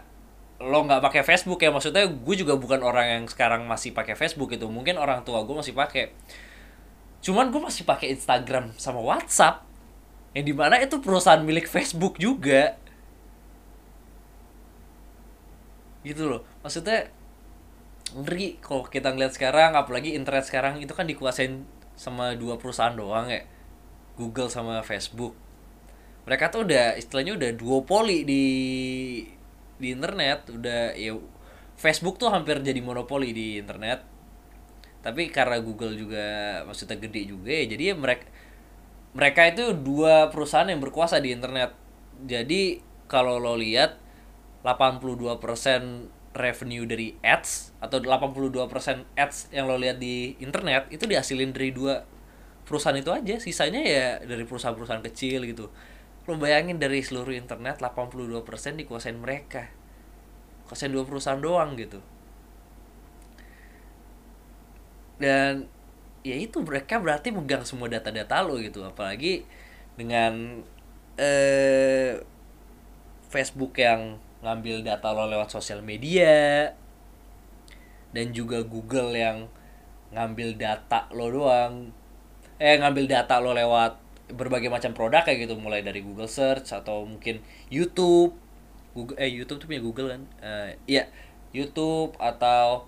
lo 0.62 0.86
nggak 0.86 1.02
pakai 1.02 1.22
Facebook 1.26 1.60
ya. 1.60 1.74
Maksudnya 1.74 2.06
gue 2.06 2.36
juga 2.38 2.54
bukan 2.56 2.86
orang 2.86 3.06
yang 3.20 3.24
sekarang 3.26 3.66
masih 3.66 3.92
pakai 3.92 4.14
Facebook 4.14 4.54
gitu. 4.54 4.70
Mungkin 4.70 5.02
orang 5.02 5.26
tua 5.26 5.42
gue 5.42 5.56
masih 5.58 5.74
pakai. 5.74 6.14
Cuman 7.26 7.50
gue 7.50 7.60
masih 7.60 7.84
pakai 7.84 8.14
Instagram 8.14 8.72
sama 8.78 9.02
WhatsApp 9.02 9.66
yang 10.38 10.46
di 10.46 10.54
mana 10.54 10.78
itu 10.78 11.02
perusahaan 11.02 11.42
milik 11.42 11.66
Facebook 11.66 12.22
juga. 12.22 12.78
Gitu 16.06 16.30
loh. 16.30 16.46
Maksudnya 16.62 17.10
ngeri 18.10 18.62
kalau 18.62 18.86
kita 18.86 19.14
ngeliat 19.14 19.34
sekarang 19.34 19.74
apalagi 19.74 20.14
internet 20.14 20.46
sekarang 20.46 20.82
itu 20.82 20.94
kan 20.94 21.06
dikuasain 21.10 21.66
sama 21.96 22.36
dua 22.38 22.60
perusahaan 22.60 22.94
doang 22.94 23.32
ya. 23.32 23.48
Google 24.20 24.52
sama 24.52 24.84
Facebook 24.84 25.49
mereka 26.30 26.54
tuh 26.54 26.62
udah 26.62 26.94
istilahnya 26.94 27.34
udah 27.42 27.50
duopoli 27.58 28.22
di 28.22 28.46
di 29.82 29.88
internet. 29.90 30.54
Udah 30.54 30.94
ya 30.94 31.18
Facebook 31.74 32.22
tuh 32.22 32.30
hampir 32.30 32.62
jadi 32.62 32.78
monopoli 32.86 33.34
di 33.34 33.58
internet. 33.58 34.06
Tapi 35.02 35.34
karena 35.34 35.58
Google 35.58 35.98
juga 35.98 36.62
maksudnya 36.70 37.02
gede 37.02 37.34
juga 37.34 37.50
ya 37.50 37.66
jadi 37.66 37.84
ya 37.92 37.96
mereka 37.98 38.30
mereka 39.18 39.42
itu 39.50 39.74
dua 39.74 40.30
perusahaan 40.30 40.70
yang 40.70 40.78
berkuasa 40.78 41.18
di 41.18 41.34
internet. 41.34 41.74
Jadi 42.30 42.78
kalau 43.10 43.42
lo 43.42 43.58
lihat 43.58 43.98
82% 44.62 45.42
revenue 46.38 46.86
dari 46.86 47.18
ads 47.26 47.74
atau 47.82 47.98
82% 47.98 48.70
ads 49.18 49.50
yang 49.50 49.66
lo 49.66 49.82
lihat 49.82 49.98
di 49.98 50.38
internet 50.38 50.94
itu 50.94 51.10
dihasilin 51.10 51.58
dari 51.58 51.74
dua 51.74 52.06
perusahaan 52.70 52.94
itu 52.94 53.10
aja. 53.10 53.42
Sisanya 53.42 53.82
ya 53.82 54.06
dari 54.22 54.46
perusahaan-perusahaan 54.46 55.02
kecil 55.10 55.42
gitu 55.50 55.74
lo 56.30 56.38
bayangin 56.38 56.78
dari 56.78 57.02
seluruh 57.02 57.34
internet 57.34 57.82
82% 57.82 58.46
dikuasain 58.78 59.18
mereka. 59.18 59.74
Kuasain 60.70 60.94
dua 60.94 61.02
perusahaan 61.02 61.42
doang 61.42 61.74
gitu. 61.74 61.98
Dan 65.18 65.66
ya 66.22 66.38
itu 66.38 66.62
mereka 66.62 67.02
berarti 67.02 67.34
megang 67.34 67.66
semua 67.66 67.90
data-data 67.90 68.46
lo 68.46 68.62
gitu. 68.62 68.86
Apalagi 68.86 69.50
dengan 69.98 70.62
eh, 71.18 72.22
Facebook 73.34 73.74
yang 73.82 74.22
ngambil 74.46 74.86
data 74.86 75.10
lo 75.12 75.26
lewat 75.26 75.50
sosial 75.50 75.82
media 75.82 76.72
dan 78.14 78.32
juga 78.32 78.62
Google 78.62 79.18
yang 79.18 79.50
ngambil 80.14 80.62
data 80.62 81.10
lo 81.10 81.34
doang. 81.34 81.90
Eh 82.62 82.78
ngambil 82.78 83.10
data 83.10 83.42
lo 83.42 83.58
lewat 83.58 84.09
berbagai 84.30 84.70
macam 84.70 84.94
produk 84.94 85.26
kayak 85.26 85.50
gitu 85.50 85.58
mulai 85.58 85.82
dari 85.82 86.06
Google 86.06 86.30
Search 86.30 86.70
atau 86.74 87.06
mungkin 87.06 87.42
YouTube. 87.74 88.38
Google 88.94 89.18
eh 89.22 89.30
YouTube 89.30 89.62
tuh 89.62 89.68
punya 89.70 89.82
Google 89.82 90.08
kan? 90.14 90.22
Uh, 90.42 90.70
iya 90.90 91.10
YouTube 91.54 92.14
atau 92.22 92.86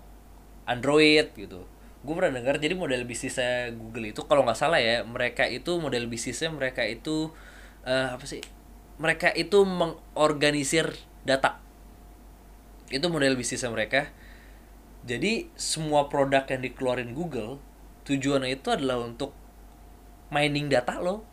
Android 0.66 1.30
gitu. 1.34 1.66
Gue 2.02 2.14
pernah 2.18 2.34
dengar 2.34 2.58
jadi 2.58 2.74
model 2.74 3.06
bisnisnya 3.06 3.70
Google 3.74 4.10
itu 4.10 4.26
kalau 4.26 4.42
nggak 4.42 4.58
salah 4.58 4.82
ya 4.82 5.06
mereka 5.06 5.46
itu 5.46 5.78
model 5.78 6.10
bisnisnya 6.10 6.50
mereka 6.50 6.82
itu 6.86 7.30
uh, 7.86 8.08
apa 8.14 8.24
sih? 8.26 8.42
Mereka 8.98 9.34
itu 9.34 9.62
mengorganisir 9.66 10.94
data. 11.26 11.58
Itu 12.90 13.10
model 13.10 13.34
bisnisnya 13.38 13.70
mereka. 13.70 14.10
Jadi 15.02 15.50
semua 15.58 16.06
produk 16.06 16.46
yang 16.46 16.62
dikeluarin 16.62 17.10
Google 17.10 17.58
tujuannya 18.06 18.54
itu 18.54 18.70
adalah 18.70 19.02
untuk 19.02 19.34
mining 20.30 20.70
data 20.70 20.98
lo 21.02 21.31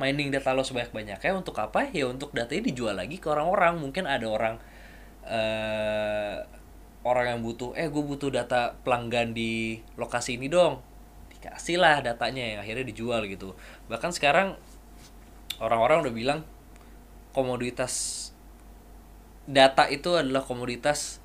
mining 0.00 0.32
data 0.32 0.56
lo 0.56 0.64
sebanyak 0.64 0.96
banyaknya 0.96 1.36
untuk 1.36 1.60
apa? 1.60 1.92
Ya 1.92 2.08
untuk 2.08 2.32
datanya 2.32 2.72
dijual 2.72 2.96
lagi 2.96 3.20
ke 3.20 3.28
orang-orang. 3.28 3.76
Mungkin 3.76 4.08
ada 4.08 4.24
orang 4.24 4.56
uh, 5.28 6.40
orang 7.04 7.36
yang 7.36 7.40
butuh 7.44 7.76
eh 7.76 7.92
gue 7.92 8.00
butuh 8.00 8.32
data 8.32 8.80
pelanggan 8.80 9.36
di 9.36 9.84
lokasi 10.00 10.40
ini 10.40 10.48
dong. 10.48 10.80
Dikasih 11.36 11.76
lah 11.76 12.00
datanya 12.00 12.56
yang 12.56 12.58
akhirnya 12.64 12.88
dijual 12.88 13.28
gitu. 13.28 13.52
Bahkan 13.92 14.16
sekarang 14.16 14.56
orang-orang 15.60 16.08
udah 16.08 16.14
bilang 16.16 16.40
komoditas 17.36 18.26
data 19.44 19.84
itu 19.92 20.16
adalah 20.16 20.40
komoditas 20.40 21.20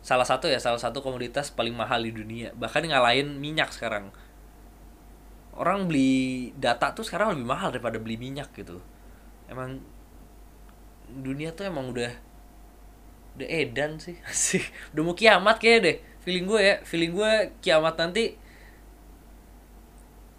salah 0.00 0.24
satu 0.24 0.48
ya 0.48 0.56
salah 0.56 0.80
satu 0.80 1.04
komoditas 1.04 1.48
paling 1.52 1.72
mahal 1.72 2.04
di 2.04 2.12
dunia. 2.12 2.52
Bahkan 2.56 2.84
ngalahin 2.84 3.40
minyak 3.40 3.72
sekarang 3.72 4.12
orang 5.60 5.84
beli 5.84 6.50
data 6.56 6.96
tuh 6.96 7.04
sekarang 7.04 7.36
lebih 7.36 7.44
mahal 7.44 7.68
daripada 7.68 8.00
beli 8.00 8.16
minyak 8.16 8.48
gitu. 8.56 8.80
Emang 9.44 9.84
dunia 11.12 11.52
tuh 11.52 11.68
emang 11.68 11.92
udah 11.92 12.08
udah 13.36 13.48
edan 13.48 14.00
sih 14.00 14.16
sih 14.32 14.64
udah 14.96 15.02
mau 15.04 15.14
kiamat 15.14 15.60
kayak 15.60 15.80
deh 15.84 15.96
feeling 16.24 16.48
gue 16.48 16.60
ya. 16.64 16.76
Feeling 16.80 17.12
gue 17.12 17.32
kiamat 17.60 17.94
nanti 18.00 18.40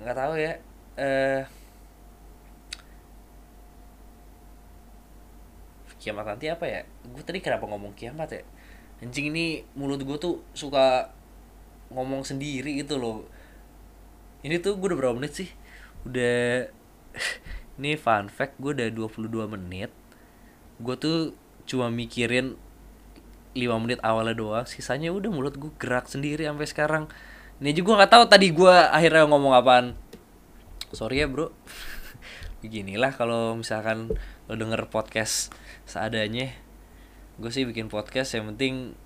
nggak 0.01 0.17
tahu 0.17 0.33
ya. 0.41 0.53
Uh, 0.97 1.41
kiamat 6.01 6.25
nanti 6.25 6.49
apa 6.49 6.65
ya? 6.65 6.81
Gue 7.13 7.21
tadi 7.21 7.37
kenapa 7.45 7.69
ngomong 7.69 7.93
kiamat 7.93 8.33
ya? 8.33 8.41
Anjing 9.05 9.29
ini 9.29 9.61
mulut 9.77 10.01
gue 10.01 10.17
tuh 10.17 10.41
suka 10.57 11.13
ngomong 11.93 12.25
sendiri 12.25 12.81
gitu 12.81 12.97
loh 12.97 13.27
ini 14.41 14.57
tuh 14.57 14.77
gue 14.77 14.87
udah 14.93 14.99
berapa 14.99 15.15
menit 15.17 15.33
sih? 15.37 15.49
Udah 16.05 16.65
ini 17.77 17.93
fun 17.97 18.29
fact 18.29 18.57
gue 18.57 18.73
udah 18.73 18.89
22 18.89 19.29
menit. 19.53 19.93
Gue 20.81 20.95
tuh 20.97 21.37
cuma 21.69 21.93
mikirin 21.93 22.57
5 23.53 23.83
menit 23.83 23.99
awalnya 24.01 24.33
doang 24.33 24.65
sisanya 24.65 25.13
udah 25.13 25.29
mulut 25.29 25.55
gue 25.59 25.71
gerak 25.77 26.09
sendiri 26.09 26.49
sampai 26.49 26.65
sekarang. 26.65 27.05
Ini 27.61 27.77
juga 27.77 28.01
nggak 28.01 28.11
tahu 28.11 28.23
tadi 28.25 28.49
gue 28.49 28.75
akhirnya 28.89 29.29
ngomong 29.29 29.53
apaan. 29.53 29.93
Sorry 30.89 31.21
ya 31.21 31.29
bro. 31.29 31.53
Beginilah 32.65 33.13
kalau 33.13 33.53
misalkan 33.53 34.09
lo 34.49 34.53
denger 34.57 34.89
podcast 34.89 35.53
seadanya. 35.85 36.49
Gue 37.37 37.53
sih 37.53 37.69
bikin 37.69 37.93
podcast 37.93 38.33
yang 38.33 38.49
penting 38.53 38.97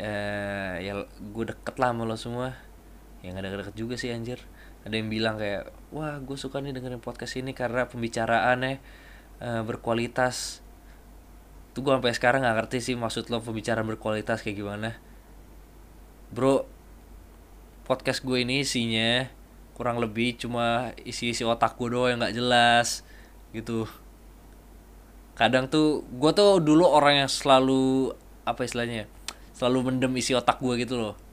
eh, 0.00 0.74
ya 0.80 1.04
gue 1.04 1.44
deket 1.52 1.76
lah 1.76 1.92
sama 1.92 2.04
lo 2.04 2.16
semua 2.16 2.65
yang 3.26 3.34
ada 3.34 3.50
deket-deket 3.50 3.74
juga 3.74 3.94
sih 3.98 4.14
anjir. 4.14 4.38
Ada 4.86 4.94
yang 4.94 5.10
bilang 5.10 5.34
kayak 5.34 5.74
wah 5.90 6.22
gue 6.22 6.38
suka 6.38 6.62
nih 6.62 6.70
dengerin 6.70 7.02
podcast 7.02 7.34
ini 7.34 7.50
karena 7.50 7.90
pembicaraannya 7.90 8.78
uh, 9.42 9.62
berkualitas. 9.66 10.62
Tuh 11.74 11.82
gue 11.82 11.90
sampai 11.90 12.14
sekarang 12.14 12.46
nggak 12.46 12.56
ngerti 12.62 12.78
sih 12.78 12.94
maksud 12.94 13.26
lo 13.34 13.42
pembicaraan 13.42 13.84
berkualitas 13.84 14.46
kayak 14.46 14.62
gimana. 14.62 14.94
Bro 16.30 16.70
podcast 17.82 18.22
gue 18.22 18.46
ini 18.46 18.62
isinya 18.62 19.26
kurang 19.74 19.98
lebih 19.98 20.38
cuma 20.38 20.94
isi-isi 21.02 21.42
otak 21.42 21.74
gue 21.74 21.90
doang 21.90 22.14
yang 22.14 22.18
nggak 22.22 22.36
jelas 22.38 23.02
gitu. 23.50 23.90
Kadang 25.34 25.66
tuh 25.66 26.06
gue 26.14 26.30
tuh 26.30 26.62
dulu 26.62 26.86
orang 26.86 27.26
yang 27.26 27.30
selalu 27.30 28.14
apa 28.46 28.62
istilahnya 28.62 29.10
selalu 29.50 29.90
mendem 29.90 30.14
isi 30.14 30.32
otak 30.38 30.62
gue 30.62 30.78
gitu 30.78 30.94
loh 30.94 31.25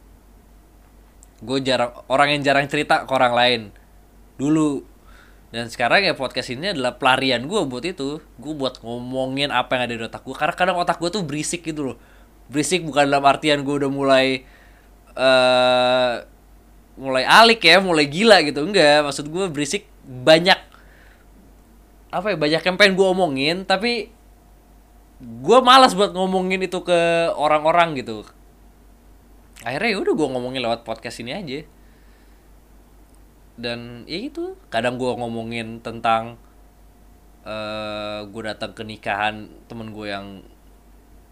gue 1.43 1.59
jarang 1.61 1.91
orang 2.07 2.39
yang 2.39 2.41
jarang 2.41 2.65
cerita 2.71 3.03
ke 3.03 3.11
orang 3.11 3.33
lain. 3.35 3.61
Dulu. 4.39 4.83
Dan 5.53 5.69
sekarang 5.69 6.01
ya 6.01 6.17
podcast 6.17 6.49
ini 6.49 6.73
adalah 6.73 6.97
pelarian 6.97 7.45
gue 7.45 7.61
buat 7.67 7.85
itu. 7.85 8.23
Gue 8.39 8.53
buat 8.57 8.81
ngomongin 8.81 9.53
apa 9.53 9.77
yang 9.77 9.83
ada 9.85 9.93
di 9.93 10.03
otak 10.07 10.23
gue 10.25 10.33
karena 10.33 10.55
kadang 10.55 10.77
otak 10.81 10.97
gue 10.97 11.09
tuh 11.13 11.21
berisik 11.21 11.61
gitu 11.61 11.93
loh. 11.93 11.97
Berisik 12.49 12.81
bukan 12.81 13.05
dalam 13.05 13.21
artian 13.27 13.61
gue 13.61 13.75
udah 13.75 13.91
mulai 13.91 14.47
uh, 15.13 16.25
mulai 16.97 17.23
alik 17.27 17.61
ya 17.61 17.77
mulai 17.83 18.09
gila 18.09 18.41
gitu. 18.41 18.65
Enggak 18.65 19.05
maksud 19.05 19.29
gue 19.29 19.45
berisik 19.51 19.85
banyak. 20.07 20.57
Apa 22.09 22.33
ya 22.33 22.37
banyak 22.39 22.61
yang 22.65 22.75
pengen 22.79 22.95
gue 22.97 23.07
omongin 23.07 23.67
tapi 23.67 24.09
gue 25.23 25.59
malas 25.63 25.93
buat 25.93 26.11
ngomongin 26.11 26.65
itu 26.65 26.83
ke 26.83 27.31
orang-orang 27.37 27.95
gitu 27.95 28.27
akhirnya 29.63 29.89
ya 29.95 29.99
udah 30.03 30.13
gue 30.13 30.27
ngomongin 30.27 30.61
lewat 30.63 30.83
podcast 30.83 31.23
ini 31.23 31.31
aja. 31.31 31.59
Dan 33.55 34.03
ya 34.05 34.19
itu 34.19 34.59
kadang 34.67 34.99
gue 34.99 35.07
ngomongin 35.07 35.79
tentang 35.79 36.35
uh, 37.47 37.51
eh, 37.51 38.19
gue 38.27 38.41
datang 38.43 38.75
ke 38.75 38.83
nikahan 38.83 39.47
temen 39.71 39.95
gue 39.95 40.07
yang 40.11 40.27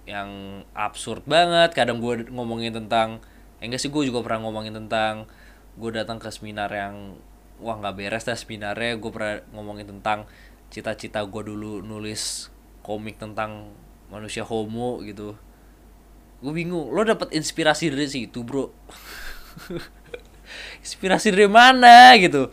yang 0.08 0.30
absurd 0.74 1.28
banget. 1.28 1.76
Kadang 1.76 2.00
gue 2.00 2.26
ngomongin 2.32 2.72
tentang 2.72 3.20
eh, 3.60 3.68
enggak 3.68 3.84
sih 3.84 3.92
gue 3.92 4.08
juga 4.08 4.24
pernah 4.24 4.48
ngomongin 4.48 4.74
tentang 4.74 5.28
gue 5.76 5.92
datang 5.92 6.18
ke 6.20 6.32
seminar 6.32 6.72
yang 6.72 7.20
wah 7.62 7.78
nggak 7.78 7.96
beres 8.00 8.24
dah 8.24 8.38
seminarnya. 8.40 8.96
Gue 8.96 9.12
pernah 9.12 9.44
ngomongin 9.52 9.92
tentang 9.92 10.26
cita-cita 10.72 11.20
gue 11.28 11.44
dulu 11.44 11.84
nulis 11.84 12.48
komik 12.82 13.20
tentang 13.20 13.76
manusia 14.08 14.48
homo 14.48 15.04
gitu 15.04 15.36
gue 16.42 16.54
bingung 16.54 16.90
lo 16.90 17.06
dapet 17.06 17.30
inspirasi 17.38 17.94
dari 17.94 18.10
situ 18.10 18.42
bro? 18.42 18.74
Inspirasi 20.82 21.30
dari 21.30 21.46
mana 21.46 22.18
gitu? 22.18 22.50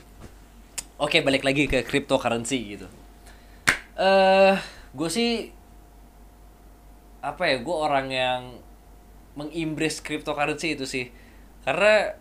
Oke 1.00 1.24
balik 1.24 1.40
lagi 1.40 1.64
ke 1.64 1.80
cryptocurrency 1.88 2.76
gitu. 2.76 2.86
Eh 3.96 4.52
uh, 4.52 4.54
gue 4.92 5.08
sih 5.08 5.48
apa 7.24 7.48
ya 7.48 7.56
gue 7.64 7.76
orang 7.76 8.06
yang 8.12 8.42
mengimbres 9.40 10.04
cryptocurrency 10.04 10.76
itu 10.76 10.84
sih. 10.84 11.08
Karena 11.64 12.12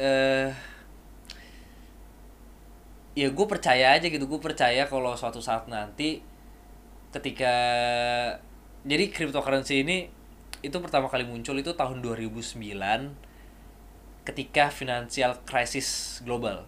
eh 0.00 0.48
uh, 0.48 0.50
ya 3.14 3.28
gue 3.30 3.46
percaya 3.46 3.94
aja 3.94 4.10
gitu 4.10 4.26
gue 4.26 4.40
percaya 4.42 4.90
kalau 4.90 5.14
suatu 5.14 5.38
saat 5.38 5.70
nanti 5.70 6.18
ketika 7.14 7.54
jadi 8.84 9.08
cryptocurrency 9.08 9.80
ini 9.80 10.12
itu 10.60 10.76
pertama 10.80 11.08
kali 11.08 11.24
muncul 11.24 11.56
itu 11.56 11.72
tahun 11.72 12.04
2009 12.04 12.60
ketika 14.24 14.68
financial 14.72 15.40
crisis 15.44 16.20
global. 16.24 16.64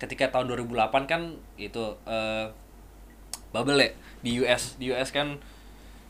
Ketika 0.00 0.32
tahun 0.32 0.52
2008 0.52 1.08
kan 1.08 1.36
itu 1.60 1.96
uh, 2.04 2.48
bubble 3.52 3.80
ya 3.80 3.92
di 4.24 4.30
US 4.40 4.76
di 4.80 4.92
US 4.92 5.12
kan 5.12 5.36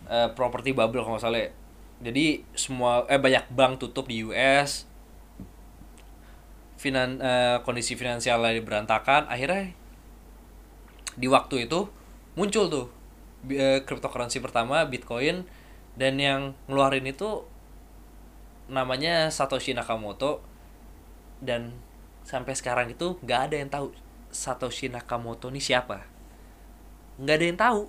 uh, 0.06 0.30
property 0.34 0.70
bubble 0.70 1.02
kalau 1.02 1.18
nggak 1.18 1.26
salah 1.26 1.42
ya. 1.42 1.50
jadi 2.02 2.42
semua 2.58 3.06
eh 3.06 3.22
banyak 3.22 3.46
bank 3.54 3.78
tutup 3.78 4.10
di 4.10 4.26
US 4.26 4.86
finan 6.78 7.22
uh, 7.22 7.62
kondisi 7.66 7.98
finansial 7.98 8.42
lagi 8.42 8.62
berantakan. 8.62 9.26
Akhirnya 9.26 9.74
di 11.14 11.26
waktu 11.30 11.66
itu 11.66 11.86
muncul 12.34 12.66
tuh 12.70 12.86
uh, 13.50 13.80
cryptocurrency 13.84 14.40
pertama 14.40 14.84
Bitcoin 14.88 15.44
dan 15.94 16.18
yang 16.18 16.58
ngeluarin 16.66 17.06
itu 17.06 17.46
namanya 18.68 19.30
Satoshi 19.30 19.76
Nakamoto. 19.76 20.42
Dan 21.44 21.76
sampai 22.24 22.56
sekarang 22.56 22.88
itu 22.90 23.20
nggak 23.20 23.40
ada 23.50 23.56
yang 23.60 23.70
tahu 23.70 23.92
Satoshi 24.32 24.90
Nakamoto 24.90 25.52
ini 25.52 25.60
siapa. 25.60 26.08
Nggak 27.20 27.36
ada 27.36 27.44
yang 27.44 27.60
tahu. 27.60 27.80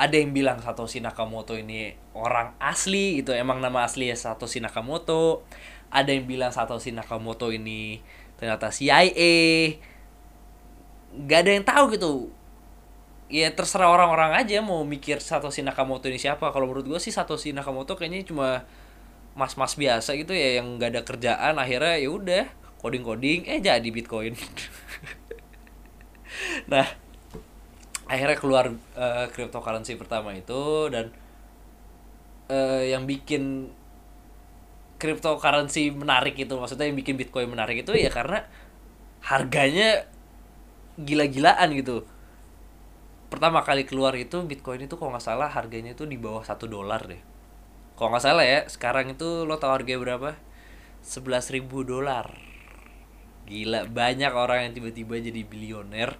Ada 0.00 0.16
yang 0.16 0.32
bilang 0.32 0.58
Satoshi 0.64 1.04
Nakamoto 1.04 1.54
ini 1.54 1.92
orang 2.16 2.56
asli 2.56 3.20
itu 3.20 3.36
emang 3.36 3.60
nama 3.60 3.84
asli 3.84 4.08
ya 4.08 4.16
Satoshi 4.16 4.58
Nakamoto. 4.64 5.44
Ada 5.92 6.16
yang 6.16 6.24
bilang 6.24 6.50
Satoshi 6.50 6.90
Nakamoto 6.90 7.52
ini 7.52 8.00
ternyata 8.40 8.72
CIA 8.72 9.76
nggak 11.10 11.38
ada 11.44 11.50
yang 11.52 11.66
tahu 11.66 11.84
gitu 11.92 12.10
ya 13.30 13.48
terserah 13.54 13.88
orang-orang 13.94 14.34
aja 14.42 14.58
mau 14.60 14.82
mikir 14.82 15.22
Satoshi 15.22 15.62
Nakamoto 15.62 16.10
ini 16.10 16.18
siapa. 16.18 16.50
Kalau 16.50 16.66
menurut 16.66 16.86
gue 16.86 17.00
sih 17.00 17.14
Satoshi 17.14 17.54
Nakamoto 17.54 17.94
kayaknya 17.94 18.26
cuma 18.26 18.48
mas-mas 19.38 19.78
biasa 19.78 20.18
gitu 20.18 20.34
ya 20.34 20.58
yang 20.60 20.76
nggak 20.76 20.90
ada 20.98 21.02
kerjaan 21.06 21.54
akhirnya 21.56 21.96
ya 22.02 22.10
udah 22.10 22.44
coding 22.82 23.06
coding 23.06 23.40
eh 23.46 23.62
jadi 23.62 23.88
bitcoin. 23.88 24.34
Nah 26.72 26.86
akhirnya 28.10 28.38
keluar 28.38 28.74
uh, 28.98 29.26
cryptocurrency 29.30 29.94
pertama 29.94 30.34
itu 30.34 30.90
dan 30.90 31.14
uh, 32.50 32.82
yang 32.82 33.06
bikin 33.06 33.70
cryptocurrency 34.98 35.94
menarik 35.94 36.34
itu 36.34 36.50
maksudnya 36.58 36.90
yang 36.90 36.98
bikin 36.98 37.14
bitcoin 37.14 37.46
menarik 37.46 37.86
itu 37.86 37.94
ya 37.94 38.10
karena 38.10 38.44
harganya 39.22 40.04
gila-gilaan 40.98 41.70
gitu 41.78 42.02
pertama 43.30 43.62
kali 43.62 43.86
keluar 43.86 44.12
itu 44.18 44.42
bitcoin 44.42 44.84
itu 44.84 44.98
kalau 44.98 45.14
nggak 45.14 45.24
salah 45.24 45.48
harganya 45.48 45.94
itu 45.94 46.04
di 46.04 46.18
bawah 46.18 46.42
satu 46.42 46.66
dolar 46.66 47.06
deh. 47.06 47.22
Kalau 47.94 48.10
nggak 48.10 48.24
salah 48.26 48.44
ya 48.44 48.66
sekarang 48.66 49.14
itu 49.14 49.46
lo 49.46 49.56
tahu 49.56 49.70
harganya 49.70 50.02
berapa? 50.02 50.30
Sebelas 51.00 51.48
ribu 51.54 51.86
dolar. 51.86 52.34
Gila 53.46 53.86
banyak 53.86 54.32
orang 54.34 54.68
yang 54.68 54.72
tiba-tiba 54.74 55.22
jadi 55.22 55.40
bilioner 55.46 56.18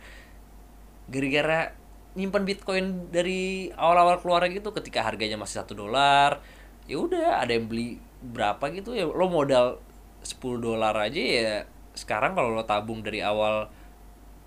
gara-gara 1.10 1.74
nyimpan 2.14 2.42
bitcoin 2.46 2.86
dari 3.10 3.74
awal-awal 3.74 4.22
keluar 4.22 4.46
gitu. 4.46 4.70
Ketika 4.70 5.02
harganya 5.02 5.34
masih 5.34 5.66
satu 5.66 5.74
dolar 5.74 6.38
ya 6.86 6.96
udah 6.98 7.42
ada 7.42 7.50
yang 7.50 7.66
beli 7.66 7.98
berapa 8.22 8.70
gitu. 8.70 8.94
Ya 8.94 9.10
lo 9.10 9.26
modal 9.26 9.82
10 10.22 10.38
dolar 10.62 10.94
aja 10.94 11.18
ya 11.20 11.66
sekarang 11.98 12.38
kalau 12.38 12.54
lo 12.54 12.62
tabung 12.62 13.02
dari 13.02 13.18
awal 13.18 13.66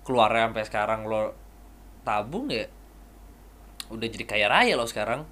keluarnya 0.06 0.48
sampai 0.48 0.64
sekarang 0.64 1.00
lo 1.04 1.43
tabung 2.04 2.52
ya 2.52 2.68
udah 3.88 4.08
jadi 4.08 4.24
kaya 4.24 4.46
raya 4.48 4.74
lo 4.76 4.86
sekarang. 4.88 5.24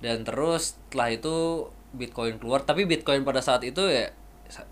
Dan 0.00 0.24
terus 0.28 0.76
setelah 0.76 1.08
itu 1.12 1.36
Bitcoin 1.96 2.36
keluar 2.36 2.60
tapi 2.64 2.84
Bitcoin 2.84 3.24
pada 3.24 3.40
saat 3.40 3.64
itu 3.64 3.80
ya 3.88 4.12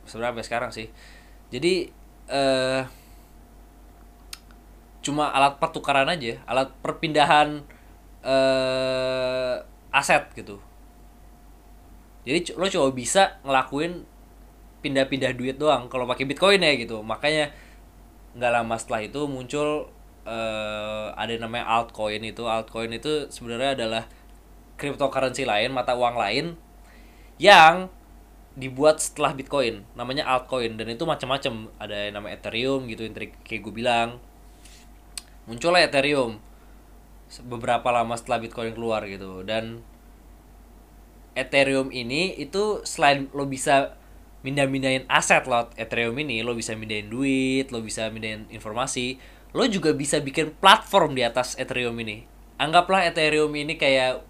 sebenarnya 0.04 0.44
sekarang 0.44 0.70
sih? 0.72 0.92
Jadi 1.48 1.88
eh, 2.28 2.82
cuma 5.04 5.28
alat 5.36 5.60
pertukaran 5.60 6.08
aja 6.08 6.40
alat 6.48 6.72
perpindahan 6.80 7.64
eh, 8.24 9.56
aset 9.92 10.28
gitu. 10.36 10.60
Jadi 12.24 12.56
lo 12.56 12.66
coba 12.68 12.88
bisa 12.92 13.22
ngelakuin 13.44 14.04
pindah-pindah 14.80 15.32
duit 15.36 15.56
doang 15.56 15.88
kalau 15.88 16.04
pakai 16.04 16.28
Bitcoin 16.28 16.60
ya 16.60 16.72
gitu. 16.76 17.00
Makanya 17.00 17.52
nggak 18.36 18.52
lama 18.52 18.76
setelah 18.76 19.00
itu 19.04 19.20
muncul 19.28 19.88
eh, 20.24 21.06
ada 21.14 21.30
yang 21.30 21.44
namanya 21.48 21.68
altcoin 21.68 22.24
itu 22.24 22.44
altcoin 22.48 22.92
itu 22.96 23.28
sebenarnya 23.28 23.78
adalah 23.78 24.04
cryptocurrency 24.76 25.46
lain, 25.46 25.70
mata 25.70 25.94
uang 25.94 26.16
lain 26.18 26.44
yang 27.38 27.88
dibuat 28.54 29.02
setelah 29.02 29.34
Bitcoin, 29.34 29.82
namanya 29.98 30.26
altcoin 30.26 30.78
dan 30.78 30.90
itu 30.90 31.02
macam-macam. 31.06 31.70
Ada 31.78 32.10
yang 32.10 32.14
namanya 32.20 32.34
Ethereum 32.38 32.86
gitu, 32.90 33.02
yang 33.06 33.14
kayak 33.16 33.60
gue 33.62 33.74
bilang. 33.74 34.18
Muncullah 35.44 35.84
Ethereum 35.84 36.40
beberapa 37.42 37.90
lama 37.90 38.14
setelah 38.14 38.38
Bitcoin 38.38 38.76
keluar 38.76 39.02
gitu 39.10 39.42
dan 39.42 39.82
Ethereum 41.34 41.90
ini 41.90 42.38
itu 42.38 42.86
selain 42.86 43.26
lo 43.34 43.50
bisa 43.50 43.98
mindah-mindahin 44.46 45.08
aset 45.10 45.42
lo 45.50 45.66
Ethereum 45.74 46.14
ini 46.22 46.46
lo 46.46 46.54
bisa 46.54 46.78
mindahin 46.78 47.10
duit 47.10 47.74
lo 47.74 47.82
bisa 47.82 48.06
mindahin 48.14 48.46
informasi 48.54 49.18
lo 49.54 49.64
juga 49.70 49.94
bisa 49.94 50.18
bikin 50.18 50.50
platform 50.58 51.14
di 51.14 51.22
atas 51.22 51.54
Ethereum 51.54 51.94
ini. 52.02 52.26
Anggaplah 52.58 53.06
Ethereum 53.06 53.54
ini 53.54 53.78
kayak 53.78 54.26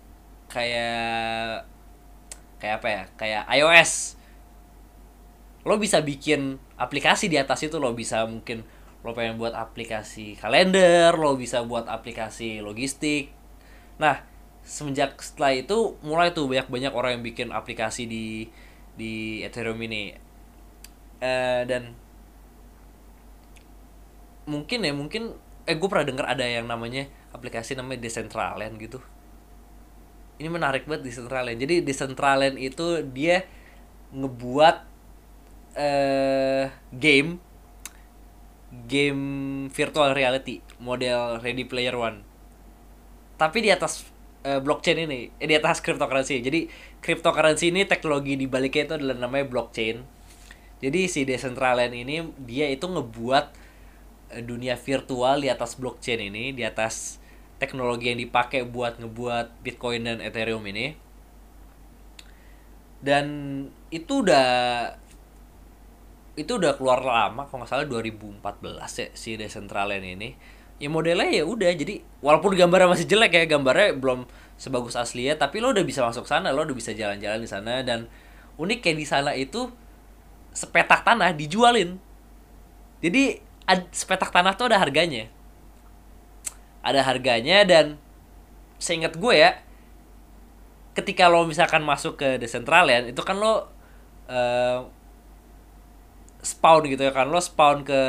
kayak 0.53 1.65
kayak 2.61 2.75
apa 2.79 2.89
ya? 2.93 3.03
Kayak 3.17 3.43
iOS 3.57 4.21
lo 5.65 5.81
bisa 5.81 6.05
bikin 6.05 6.61
aplikasi 6.77 7.33
di 7.33 7.41
atas 7.41 7.65
itu 7.65 7.81
lo 7.81 7.97
bisa 7.97 8.29
mungkin 8.29 8.69
lo 9.01 9.17
pengen 9.17 9.41
buat 9.41 9.57
aplikasi 9.57 10.37
kalender 10.37 11.17
lo 11.17 11.41
bisa 11.41 11.65
buat 11.65 11.89
aplikasi 11.89 12.61
logistik. 12.61 13.33
Nah 13.97 14.21
semenjak 14.61 15.17
setelah 15.25 15.57
itu 15.57 15.97
mulai 16.05 16.37
tuh 16.37 16.49
banyak 16.49 16.69
banyak 16.69 16.93
orang 16.93 17.21
yang 17.21 17.25
bikin 17.25 17.49
aplikasi 17.49 18.05
di 18.05 18.53
di 18.93 19.41
Ethereum 19.41 19.81
ini. 19.81 20.13
Uh, 21.25 21.65
dan 21.65 21.97
mungkin 24.45 24.85
ya 24.85 24.93
mungkin 24.93 25.37
eh 25.65 25.77
gue 25.77 25.89
pernah 25.89 26.05
dengar 26.05 26.27
ada 26.29 26.45
yang 26.45 26.69
namanya 26.69 27.09
aplikasi 27.33 27.75
namanya 27.75 28.05
Decentraland 28.05 28.77
gitu. 28.77 29.01
Ini 30.37 30.49
menarik 30.51 30.85
banget 30.85 31.09
Decentraland. 31.09 31.57
Jadi 31.57 31.81
di 31.81 31.85
Decentraland 31.87 32.57
itu 32.61 33.01
dia 33.15 33.47
ngebuat 34.15 34.77
uh, 35.75 36.65
game 36.95 37.41
game 38.85 39.23
virtual 39.71 40.13
reality 40.13 40.61
model 40.83 41.41
Ready 41.41 41.65
Player 41.65 41.95
One. 41.95 42.27
Tapi 43.39 43.59
di 43.65 43.71
atas 43.71 44.07
uh, 44.45 44.61
blockchain 44.61 45.09
ini 45.09 45.33
eh, 45.41 45.49
di 45.49 45.55
atas 45.57 45.81
cryptocurrency. 45.81 46.45
Jadi 46.45 46.69
cryptocurrency 47.01 47.73
ini 47.73 47.89
teknologi 47.89 48.37
di 48.37 48.47
baliknya 48.47 48.93
itu 48.93 48.95
adalah 49.01 49.17
namanya 49.17 49.49
blockchain. 49.49 50.05
Jadi 50.85 51.01
si 51.09 51.25
Decentraland 51.25 51.95
ini 51.97 52.21
dia 52.45 52.69
itu 52.69 52.85
ngebuat 52.85 53.64
dunia 54.43 54.75
virtual 54.75 55.39
di 55.45 55.49
atas 55.53 55.79
blockchain 55.79 56.19
ini 56.33 56.51
di 56.51 56.67
atas 56.67 57.23
teknologi 57.63 58.11
yang 58.11 58.19
dipakai 58.19 58.67
buat 58.67 58.99
ngebuat 58.99 59.63
Bitcoin 59.63 60.09
dan 60.09 60.19
Ethereum 60.19 60.65
ini. 60.67 60.99
Dan 63.05 63.27
itu 63.93 64.25
udah 64.25 64.49
itu 66.35 66.51
udah 66.59 66.75
keluar 66.75 66.99
lama 66.99 67.47
kalau 67.47 67.63
nggak 67.63 67.71
salah 67.71 67.87
2014 67.87 68.43
ya 68.99 69.09
si 69.15 69.39
Decentraland 69.39 70.03
ini. 70.03 70.35
Ya 70.83 70.91
modelnya 70.91 71.31
ya 71.31 71.47
udah 71.47 71.71
jadi 71.71 72.03
walaupun 72.19 72.59
gambarnya 72.59 72.91
masih 72.91 73.07
jelek 73.07 73.39
ya 73.39 73.45
gambarnya 73.47 73.95
belum 73.95 74.27
sebagus 74.59 74.99
asli 74.99 75.31
ya 75.31 75.39
tapi 75.39 75.63
lo 75.63 75.71
udah 75.71 75.87
bisa 75.87 76.03
masuk 76.03 76.27
sana 76.27 76.51
lo 76.51 76.67
udah 76.67 76.75
bisa 76.75 76.95
jalan-jalan 76.95 77.43
di 77.43 77.51
sana 77.51 77.83
dan 77.87 78.11
unik 78.59 78.83
kayak 78.83 78.99
di 78.99 79.07
sana 79.07 79.31
itu 79.39 79.71
sepetak 80.55 81.03
tanah 81.07 81.35
dijualin. 81.35 81.99
Jadi 83.03 83.43
sepetak 83.93 84.31
tanah 84.31 84.53
tuh 84.57 84.69
ada 84.69 84.79
harganya. 84.81 85.29
Ada 86.85 87.01
harganya 87.01 87.65
dan 87.65 87.97
seingat 88.77 89.17
gue 89.17 89.35
ya 89.41 89.57
ketika 90.95 91.27
lo 91.27 91.49
misalkan 91.49 91.83
masuk 91.83 92.21
ke 92.21 92.37
Decentraland 92.37 93.11
itu 93.11 93.23
kan 93.25 93.41
lo 93.41 93.67
uh, 94.29 94.79
spawn 96.45 96.87
gitu 96.87 97.03
ya 97.09 97.11
kan 97.11 97.27
lo 97.33 97.41
spawn 97.41 97.83
ke 97.83 98.01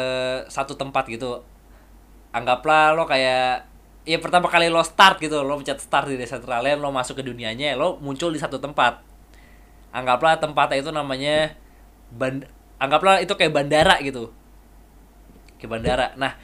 satu 0.52 0.76
tempat 0.76 1.08
gitu. 1.08 1.42
Anggaplah 2.36 2.92
lo 2.94 3.08
kayak 3.08 3.66
ya 4.06 4.18
pertama 4.22 4.52
kali 4.52 4.70
lo 4.70 4.84
start 4.86 5.18
gitu 5.24 5.42
lo 5.42 5.58
pencet 5.58 5.82
start 5.82 6.12
di 6.12 6.20
Decentraland 6.20 6.78
lo 6.84 6.92
masuk 6.92 7.18
ke 7.20 7.24
dunianya 7.26 7.80
lo 7.80 7.98
muncul 8.04 8.30
di 8.30 8.38
satu 8.38 8.60
tempat. 8.60 9.02
Anggaplah 9.96 10.38
tempatnya 10.38 10.84
itu 10.84 10.92
namanya 10.92 11.56
band 12.12 12.46
anggaplah 12.76 13.24
itu 13.24 13.32
kayak 13.34 13.56
bandara 13.56 13.98
gitu 14.04 14.30
kayak 15.66 15.74
bandara. 15.82 16.08
Nah 16.14 16.38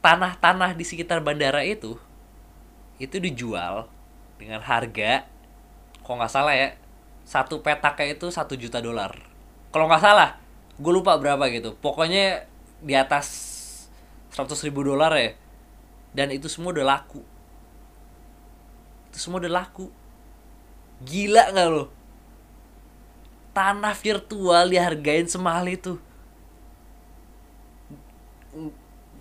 tanah-tanah 0.00 0.72
di 0.72 0.82
sekitar 0.88 1.20
bandara 1.20 1.60
itu 1.62 2.00
itu 2.96 3.16
dijual 3.20 3.86
dengan 4.40 4.64
harga 4.64 5.28
kok 6.02 6.10
nggak 6.16 6.32
salah 6.32 6.56
ya 6.56 6.74
satu 7.22 7.60
petaknya 7.60 8.16
itu 8.16 8.32
satu 8.32 8.56
juta 8.56 8.80
dolar. 8.80 9.12
Kalau 9.68 9.86
nggak 9.86 10.02
salah 10.02 10.40
gue 10.80 10.92
lupa 10.92 11.20
berapa 11.20 11.44
gitu. 11.52 11.76
Pokoknya 11.78 12.48
di 12.80 12.96
atas 12.96 13.28
seratus 14.32 14.64
ribu 14.64 14.82
dolar 14.82 15.12
ya. 15.14 15.36
Dan 16.16 16.32
itu 16.32 16.48
semua 16.48 16.72
udah 16.72 16.98
laku. 16.98 17.22
Itu 19.12 19.18
semua 19.20 19.38
udah 19.44 19.52
laku. 19.52 19.92
Gila 21.04 21.52
nggak 21.52 21.68
lo? 21.68 21.84
Tanah 23.52 23.92
virtual 23.92 24.72
dihargain 24.72 25.28
semahal 25.28 25.68
itu 25.68 26.00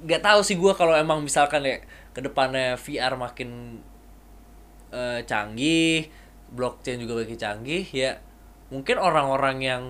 nggak 0.01 0.21
tahu 0.21 0.39
sih 0.41 0.57
gue 0.57 0.73
kalau 0.73 0.97
emang 0.97 1.21
misalkan 1.21 1.61
ya 1.63 1.77
ke 2.11 2.19
depannya 2.19 2.75
VR 2.75 3.15
makin 3.15 3.79
uh, 4.91 5.19
canggih 5.23 6.09
blockchain 6.51 6.99
juga 6.99 7.23
makin 7.23 7.37
canggih 7.39 7.85
ya 7.93 8.19
mungkin 8.73 8.97
orang-orang 8.99 9.57
yang 9.63 9.83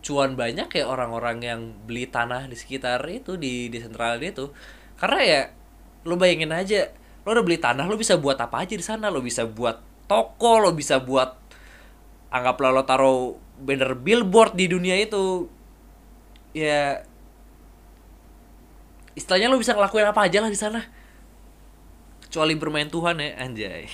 cuan 0.00 0.34
banyak 0.34 0.68
ya 0.72 0.84
orang-orang 0.88 1.38
yang 1.44 1.60
beli 1.84 2.08
tanah 2.08 2.48
di 2.48 2.56
sekitar 2.56 3.04
itu 3.06 3.36
di 3.36 3.68
di 3.68 3.78
sentral 3.78 4.16
itu 4.18 4.48
karena 4.96 5.20
ya 5.20 5.40
lo 6.08 6.16
bayangin 6.16 6.56
aja 6.56 6.88
lo 7.28 7.36
udah 7.36 7.44
beli 7.44 7.60
tanah 7.60 7.84
lo 7.84 8.00
bisa 8.00 8.16
buat 8.16 8.40
apa 8.40 8.64
aja 8.64 8.74
di 8.74 8.84
sana 8.84 9.12
lo 9.12 9.20
bisa 9.20 9.44
buat 9.44 9.76
toko 10.08 10.56
lo 10.56 10.72
bisa 10.72 11.04
buat 11.04 11.36
anggaplah 12.32 12.72
lo 12.72 12.82
taruh 12.88 13.36
banner 13.60 13.92
billboard 13.92 14.56
di 14.56 14.72
dunia 14.72 14.96
itu 14.96 15.44
ya 16.56 17.04
istilahnya 19.14 19.50
lo 19.50 19.58
bisa 19.58 19.74
ngelakuin 19.74 20.06
apa 20.06 20.20
aja 20.26 20.38
lah 20.42 20.50
di 20.50 20.58
sana. 20.58 20.80
Kecuali 22.26 22.54
bermain 22.54 22.88
Tuhan 22.88 23.18
ya 23.18 23.30
anjay. 23.40 23.84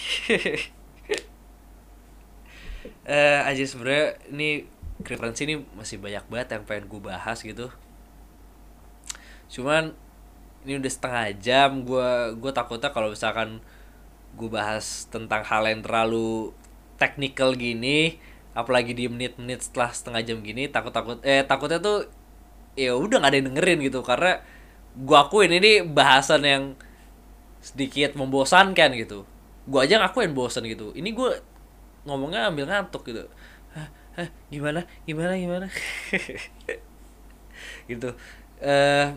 Eh 3.06 3.14
uh, 3.14 3.46
aja 3.46 3.62
sebenarnya 3.62 4.18
ini 4.34 4.66
referensi 4.98 5.46
ini 5.46 5.62
masih 5.78 6.02
banyak 6.02 6.26
banget 6.26 6.58
yang 6.58 6.66
pengen 6.66 6.90
gue 6.90 6.98
bahas 6.98 7.38
gitu. 7.38 7.70
Cuman 9.46 9.94
ini 10.66 10.82
udah 10.82 10.90
setengah 10.90 11.30
jam 11.38 11.86
gue 11.86 12.10
gue 12.34 12.50
takutnya 12.50 12.90
kalau 12.90 13.14
misalkan 13.14 13.62
gue 14.34 14.50
bahas 14.50 15.06
tentang 15.06 15.46
hal 15.46 15.62
yang 15.70 15.86
terlalu 15.86 16.50
technical 16.98 17.54
gini 17.54 18.18
apalagi 18.58 18.92
di 18.92 19.06
menit-menit 19.06 19.62
setelah 19.62 19.94
setengah 19.94 20.22
jam 20.26 20.38
gini 20.42 20.66
takut 20.66 20.90
takut 20.90 21.22
eh 21.22 21.46
takutnya 21.46 21.78
tuh 21.78 22.10
ya 22.74 22.92
udah 22.92 23.22
gak 23.22 23.30
ada 23.32 23.36
yang 23.38 23.48
dengerin 23.54 23.78
gitu 23.86 24.00
karena 24.02 24.42
gue 24.96 25.16
akuin 25.16 25.52
ini 25.52 25.84
bahasan 25.84 26.42
yang 26.42 26.64
sedikit 27.60 28.16
membosankan 28.16 28.96
gitu. 28.96 29.28
Gue 29.68 29.80
aja 29.84 30.00
ngakuin 30.00 30.32
bosan 30.32 30.64
gitu. 30.64 30.96
Ini 30.96 31.12
gue 31.12 31.30
ngomongnya 32.08 32.48
ambil 32.48 32.70
ngantuk 32.70 33.04
gitu. 33.04 33.28
Hah, 34.16 34.28
gimana? 34.48 34.88
Gimana 35.04 35.36
gimana? 35.36 35.66
Gitu. 37.90 38.10
Eh 38.62 38.68
uh, 38.68 39.08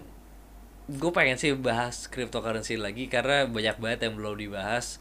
gue 0.89 1.11
pengen 1.13 1.37
sih 1.37 1.53
bahas 1.55 2.09
cryptocurrency 2.09 2.75
lagi 2.75 3.05
karena 3.07 3.45
banyak 3.45 3.77
banget 3.79 3.99
yang 4.09 4.19
belum 4.19 4.35
dibahas. 4.35 4.99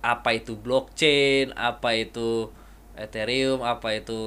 Apa 0.00 0.34
itu 0.34 0.56
blockchain 0.58 1.54
apa 1.54 1.94
itu 1.94 2.50
Ethereum 2.96 3.64
apa 3.64 3.96
itu 3.96 4.20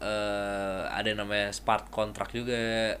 uh, 0.00 0.82
ada 0.92 1.10
namanya 1.16 1.52
smart 1.56 1.88
contract 1.88 2.36
juga 2.36 2.96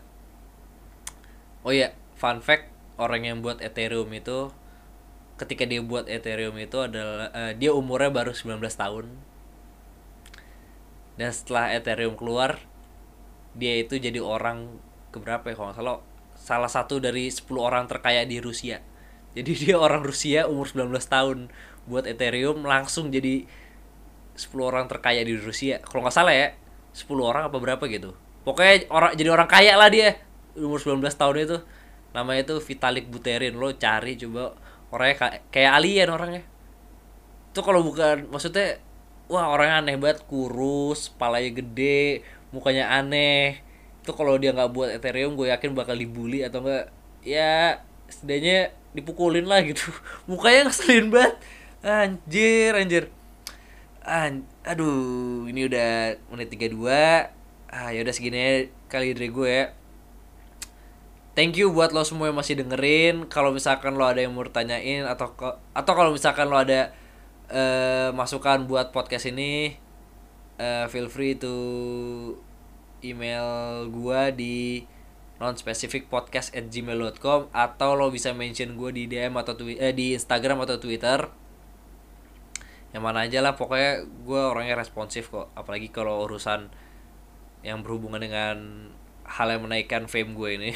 oh 1.64 1.72
ya 1.72 1.96
fun 2.14 2.44
fact 2.44 2.70
orang 3.00 3.26
yang 3.26 3.36
buat 3.42 3.58
Ethereum 3.58 4.12
itu 4.14 4.52
ketika 5.34 5.66
dia 5.66 5.82
buat 5.82 6.06
Ethereum 6.06 6.54
itu 6.62 6.78
adalah 6.78 7.30
uh, 7.34 7.52
dia 7.56 7.74
umurnya 7.74 8.10
baru 8.14 8.30
19 8.30 8.62
tahun. 8.70 9.06
Dan 11.14 11.30
setelah 11.30 11.74
Ethereum 11.74 12.14
keluar 12.14 12.58
dia 13.54 13.78
itu 13.78 13.98
jadi 13.98 14.18
orang 14.18 14.66
keberapa 15.14 15.46
ya 15.46 15.54
kalau 15.54 15.70
nggak 15.70 15.78
salah 15.78 15.98
salah 16.34 16.70
satu 16.70 16.98
dari 16.98 17.30
10 17.30 17.46
orang 17.58 17.86
terkaya 17.90 18.22
di 18.26 18.38
Rusia. 18.38 18.82
Jadi 19.34 19.50
dia 19.66 19.76
orang 19.78 20.06
Rusia 20.06 20.46
umur 20.46 20.70
19 20.70 20.90
tahun 21.06 21.38
buat 21.90 22.06
Ethereum 22.06 22.62
langsung 22.62 23.10
jadi 23.10 23.46
10 24.34 24.50
orang 24.62 24.86
terkaya 24.86 25.22
di 25.22 25.34
Rusia. 25.34 25.82
Kalau 25.82 26.06
nggak 26.06 26.14
salah 26.14 26.34
ya 26.34 26.54
10 26.94 27.10
orang 27.18 27.50
apa 27.50 27.58
berapa 27.58 27.82
gitu. 27.90 28.14
Pokoknya 28.46 28.86
orang 28.90 29.12
jadi 29.18 29.30
orang 29.34 29.48
kaya 29.50 29.74
lah 29.74 29.90
dia 29.90 30.18
umur 30.58 30.78
19 30.78 31.02
tahun 31.14 31.36
itu 31.44 31.58
namanya 32.14 32.40
itu 32.46 32.54
Vitalik 32.62 33.10
Buterin. 33.10 33.58
Lo 33.58 33.74
cari 33.74 34.14
coba. 34.18 34.54
Orangnya 34.94 35.42
kayak 35.50 35.72
alien 35.74 36.08
orangnya. 36.10 36.42
Itu 37.50 37.60
kalau 37.66 37.82
bukan 37.82 38.30
maksudnya 38.30 38.78
wah 39.26 39.50
orangnya 39.50 39.82
aneh 39.82 39.94
banget. 39.98 40.22
Kurus 40.24 41.10
palanya 41.10 41.50
gede 41.50 42.22
mukanya 42.54 42.94
aneh. 42.94 43.60
Itu 44.02 44.14
kalau 44.14 44.38
dia 44.38 44.54
nggak 44.54 44.70
buat 44.70 44.94
Ethereum 44.94 45.34
gue 45.34 45.50
yakin 45.50 45.74
bakal 45.74 45.98
dibully 45.98 46.46
atau 46.46 46.62
enggak 46.62 46.94
ya 47.24 47.82
setidaknya 48.06 48.70
dipukulin 48.94 49.50
lah 49.50 49.66
gitu. 49.66 49.90
Mukanya 50.30 50.70
ngeselin 50.70 51.10
banget. 51.10 51.34
Anjir 51.82 52.72
anjir. 52.78 53.04
An 54.04 54.46
aduh 54.62 55.48
ini 55.48 55.66
udah 55.66 56.16
menit 56.30 56.48
32 56.52 56.86
ah 57.74 57.90
ya 57.90 58.00
udah 58.06 58.14
segini 58.14 58.70
kali 58.86 59.12
dari 59.18 59.28
gue 59.34 59.50
ya 59.50 59.66
thank 61.34 61.58
you 61.58 61.70
buat 61.74 61.90
lo 61.90 62.06
semua 62.06 62.30
yang 62.30 62.38
masih 62.38 62.58
dengerin. 62.58 63.26
Kalau 63.26 63.50
misalkan 63.50 63.98
lo 63.98 64.06
ada 64.06 64.22
yang 64.22 64.32
mau 64.34 64.46
tanyain 64.46 65.06
atau 65.06 65.34
atau 65.74 65.92
kalau 65.92 66.10
misalkan 66.14 66.46
lo 66.48 66.58
ada 66.58 66.94
uh, 67.50 68.10
masukan 68.14 68.64
buat 68.64 68.94
podcast 68.94 69.28
ini 69.28 69.76
uh, 70.58 70.86
feel 70.88 71.10
free 71.10 71.34
to 71.34 71.54
email 73.04 73.84
gua 73.90 74.32
di 74.32 74.86
non 75.42 75.58
specific 75.58 76.06
podcast 76.06 76.54
at 76.54 76.70
gmail.com 76.70 77.50
atau 77.50 77.90
lo 77.98 78.08
bisa 78.08 78.30
mention 78.30 78.78
gue 78.78 78.90
di 78.94 79.10
DM 79.10 79.34
atau 79.34 79.58
twi 79.58 79.74
eh, 79.76 79.90
di 79.90 80.14
Instagram 80.14 80.62
atau 80.62 80.78
Twitter. 80.78 81.26
Yang 82.94 83.02
mana 83.02 83.26
aja 83.26 83.42
lah 83.42 83.58
pokoknya 83.58 84.06
gue 84.06 84.40
orangnya 84.40 84.78
responsif 84.78 85.34
kok. 85.34 85.50
Apalagi 85.58 85.90
kalau 85.90 86.22
urusan 86.22 86.70
yang 87.66 87.82
berhubungan 87.82 88.22
dengan 88.22 88.56
hal 89.34 89.50
yang 89.50 89.66
menaikkan 89.66 90.06
fame 90.06 90.38
gue 90.38 90.50
ini. 90.54 90.70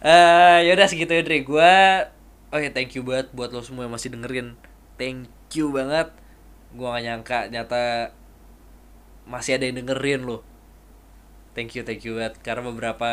Uh, 0.00 0.58
yaudah 0.66 0.88
segitu 0.88 1.12
ya 1.12 1.22
dari 1.24 1.44
gue 1.44 1.72
oh 2.54 2.60
ya 2.62 2.70
thank 2.70 2.94
you 2.94 3.02
banget 3.02 3.34
buat 3.34 3.50
lo 3.50 3.60
semua 3.66 3.90
yang 3.90 3.94
masih 3.94 4.14
dengerin. 4.14 4.54
Thank 4.94 5.26
you 5.58 5.74
banget. 5.74 6.14
Gua 6.78 6.94
gak 6.94 7.02
nyangka 7.02 7.38
nyata 7.50 8.14
masih 9.26 9.58
ada 9.58 9.66
yang 9.66 9.82
dengerin 9.82 10.22
lo. 10.22 10.46
Thank 11.58 11.74
you 11.74 11.82
thank 11.82 12.06
you 12.06 12.14
banget. 12.14 12.38
Karena 12.46 12.62
beberapa 12.70 13.10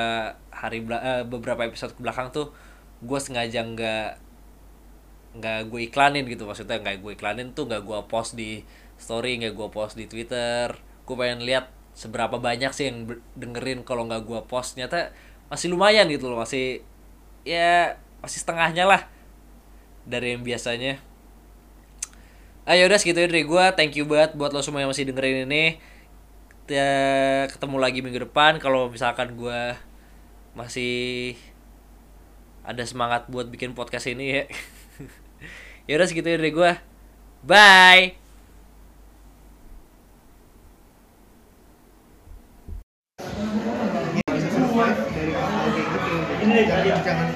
hari 0.53 0.85
uh, 0.85 1.25
beberapa 1.25 1.65
episode 1.65 1.97
ke 1.97 2.05
belakang 2.05 2.29
tuh 2.29 2.53
gue 3.01 3.17
sengaja 3.17 3.65
nggak 3.65 4.09
nggak 5.41 5.59
gue 5.73 5.79
iklanin 5.89 6.29
gitu. 6.29 6.45
Maksudnya 6.45 6.77
nggak 6.77 7.01
gue 7.01 7.11
iklanin 7.17 7.57
tuh 7.57 7.65
nggak 7.65 7.81
gue 7.81 7.97
post 8.05 8.37
di 8.37 8.61
story 9.01 9.41
nggak 9.41 9.57
gue 9.57 9.67
post 9.73 9.97
di 9.97 10.05
twitter. 10.05 10.77
Gue 11.09 11.15
pengen 11.17 11.41
lihat 11.41 11.80
seberapa 11.91 12.39
banyak 12.39 12.71
sih 12.71 12.89
yang 12.89 13.09
dengerin 13.35 13.83
kalau 13.83 14.07
nggak 14.07 14.23
gue 14.23 14.39
post 14.47 14.79
nyata 14.79 15.11
masih 15.51 15.67
lumayan 15.71 16.07
gitu 16.07 16.31
loh 16.31 16.39
masih 16.39 16.79
ya 17.43 17.99
masih 18.23 18.39
setengahnya 18.39 18.87
lah 18.87 19.01
dari 20.05 20.33
yang 20.37 20.43
biasanya. 20.45 21.01
Ayo 22.69 22.85
ah, 22.85 22.87
udah 22.93 22.99
segitu 23.01 23.25
dari 23.25 23.43
gue 23.43 23.65
thank 23.73 23.97
you 23.97 24.05
banget 24.05 24.37
buat 24.37 24.53
lo 24.53 24.61
semua 24.61 24.85
yang 24.85 24.93
masih 24.93 25.09
dengerin 25.09 25.49
ini. 25.49 25.81
Ya, 26.71 26.87
ketemu 27.51 27.83
lagi 27.83 27.99
minggu 27.99 28.31
depan 28.31 28.61
kalau 28.61 28.87
misalkan 28.87 29.35
gue 29.35 29.75
masih 30.55 31.35
ada 32.61 32.85
semangat 32.85 33.27
buat 33.27 33.49
bikin 33.49 33.73
podcast 33.73 34.07
ini 34.07 34.41
ya. 34.41 34.43
Ya 35.89 35.97
udah 35.97 36.07
segitu 36.07 36.29
dari 36.29 36.53
gue 36.53 36.71
bye 37.41 38.20
jangan 46.67 47.27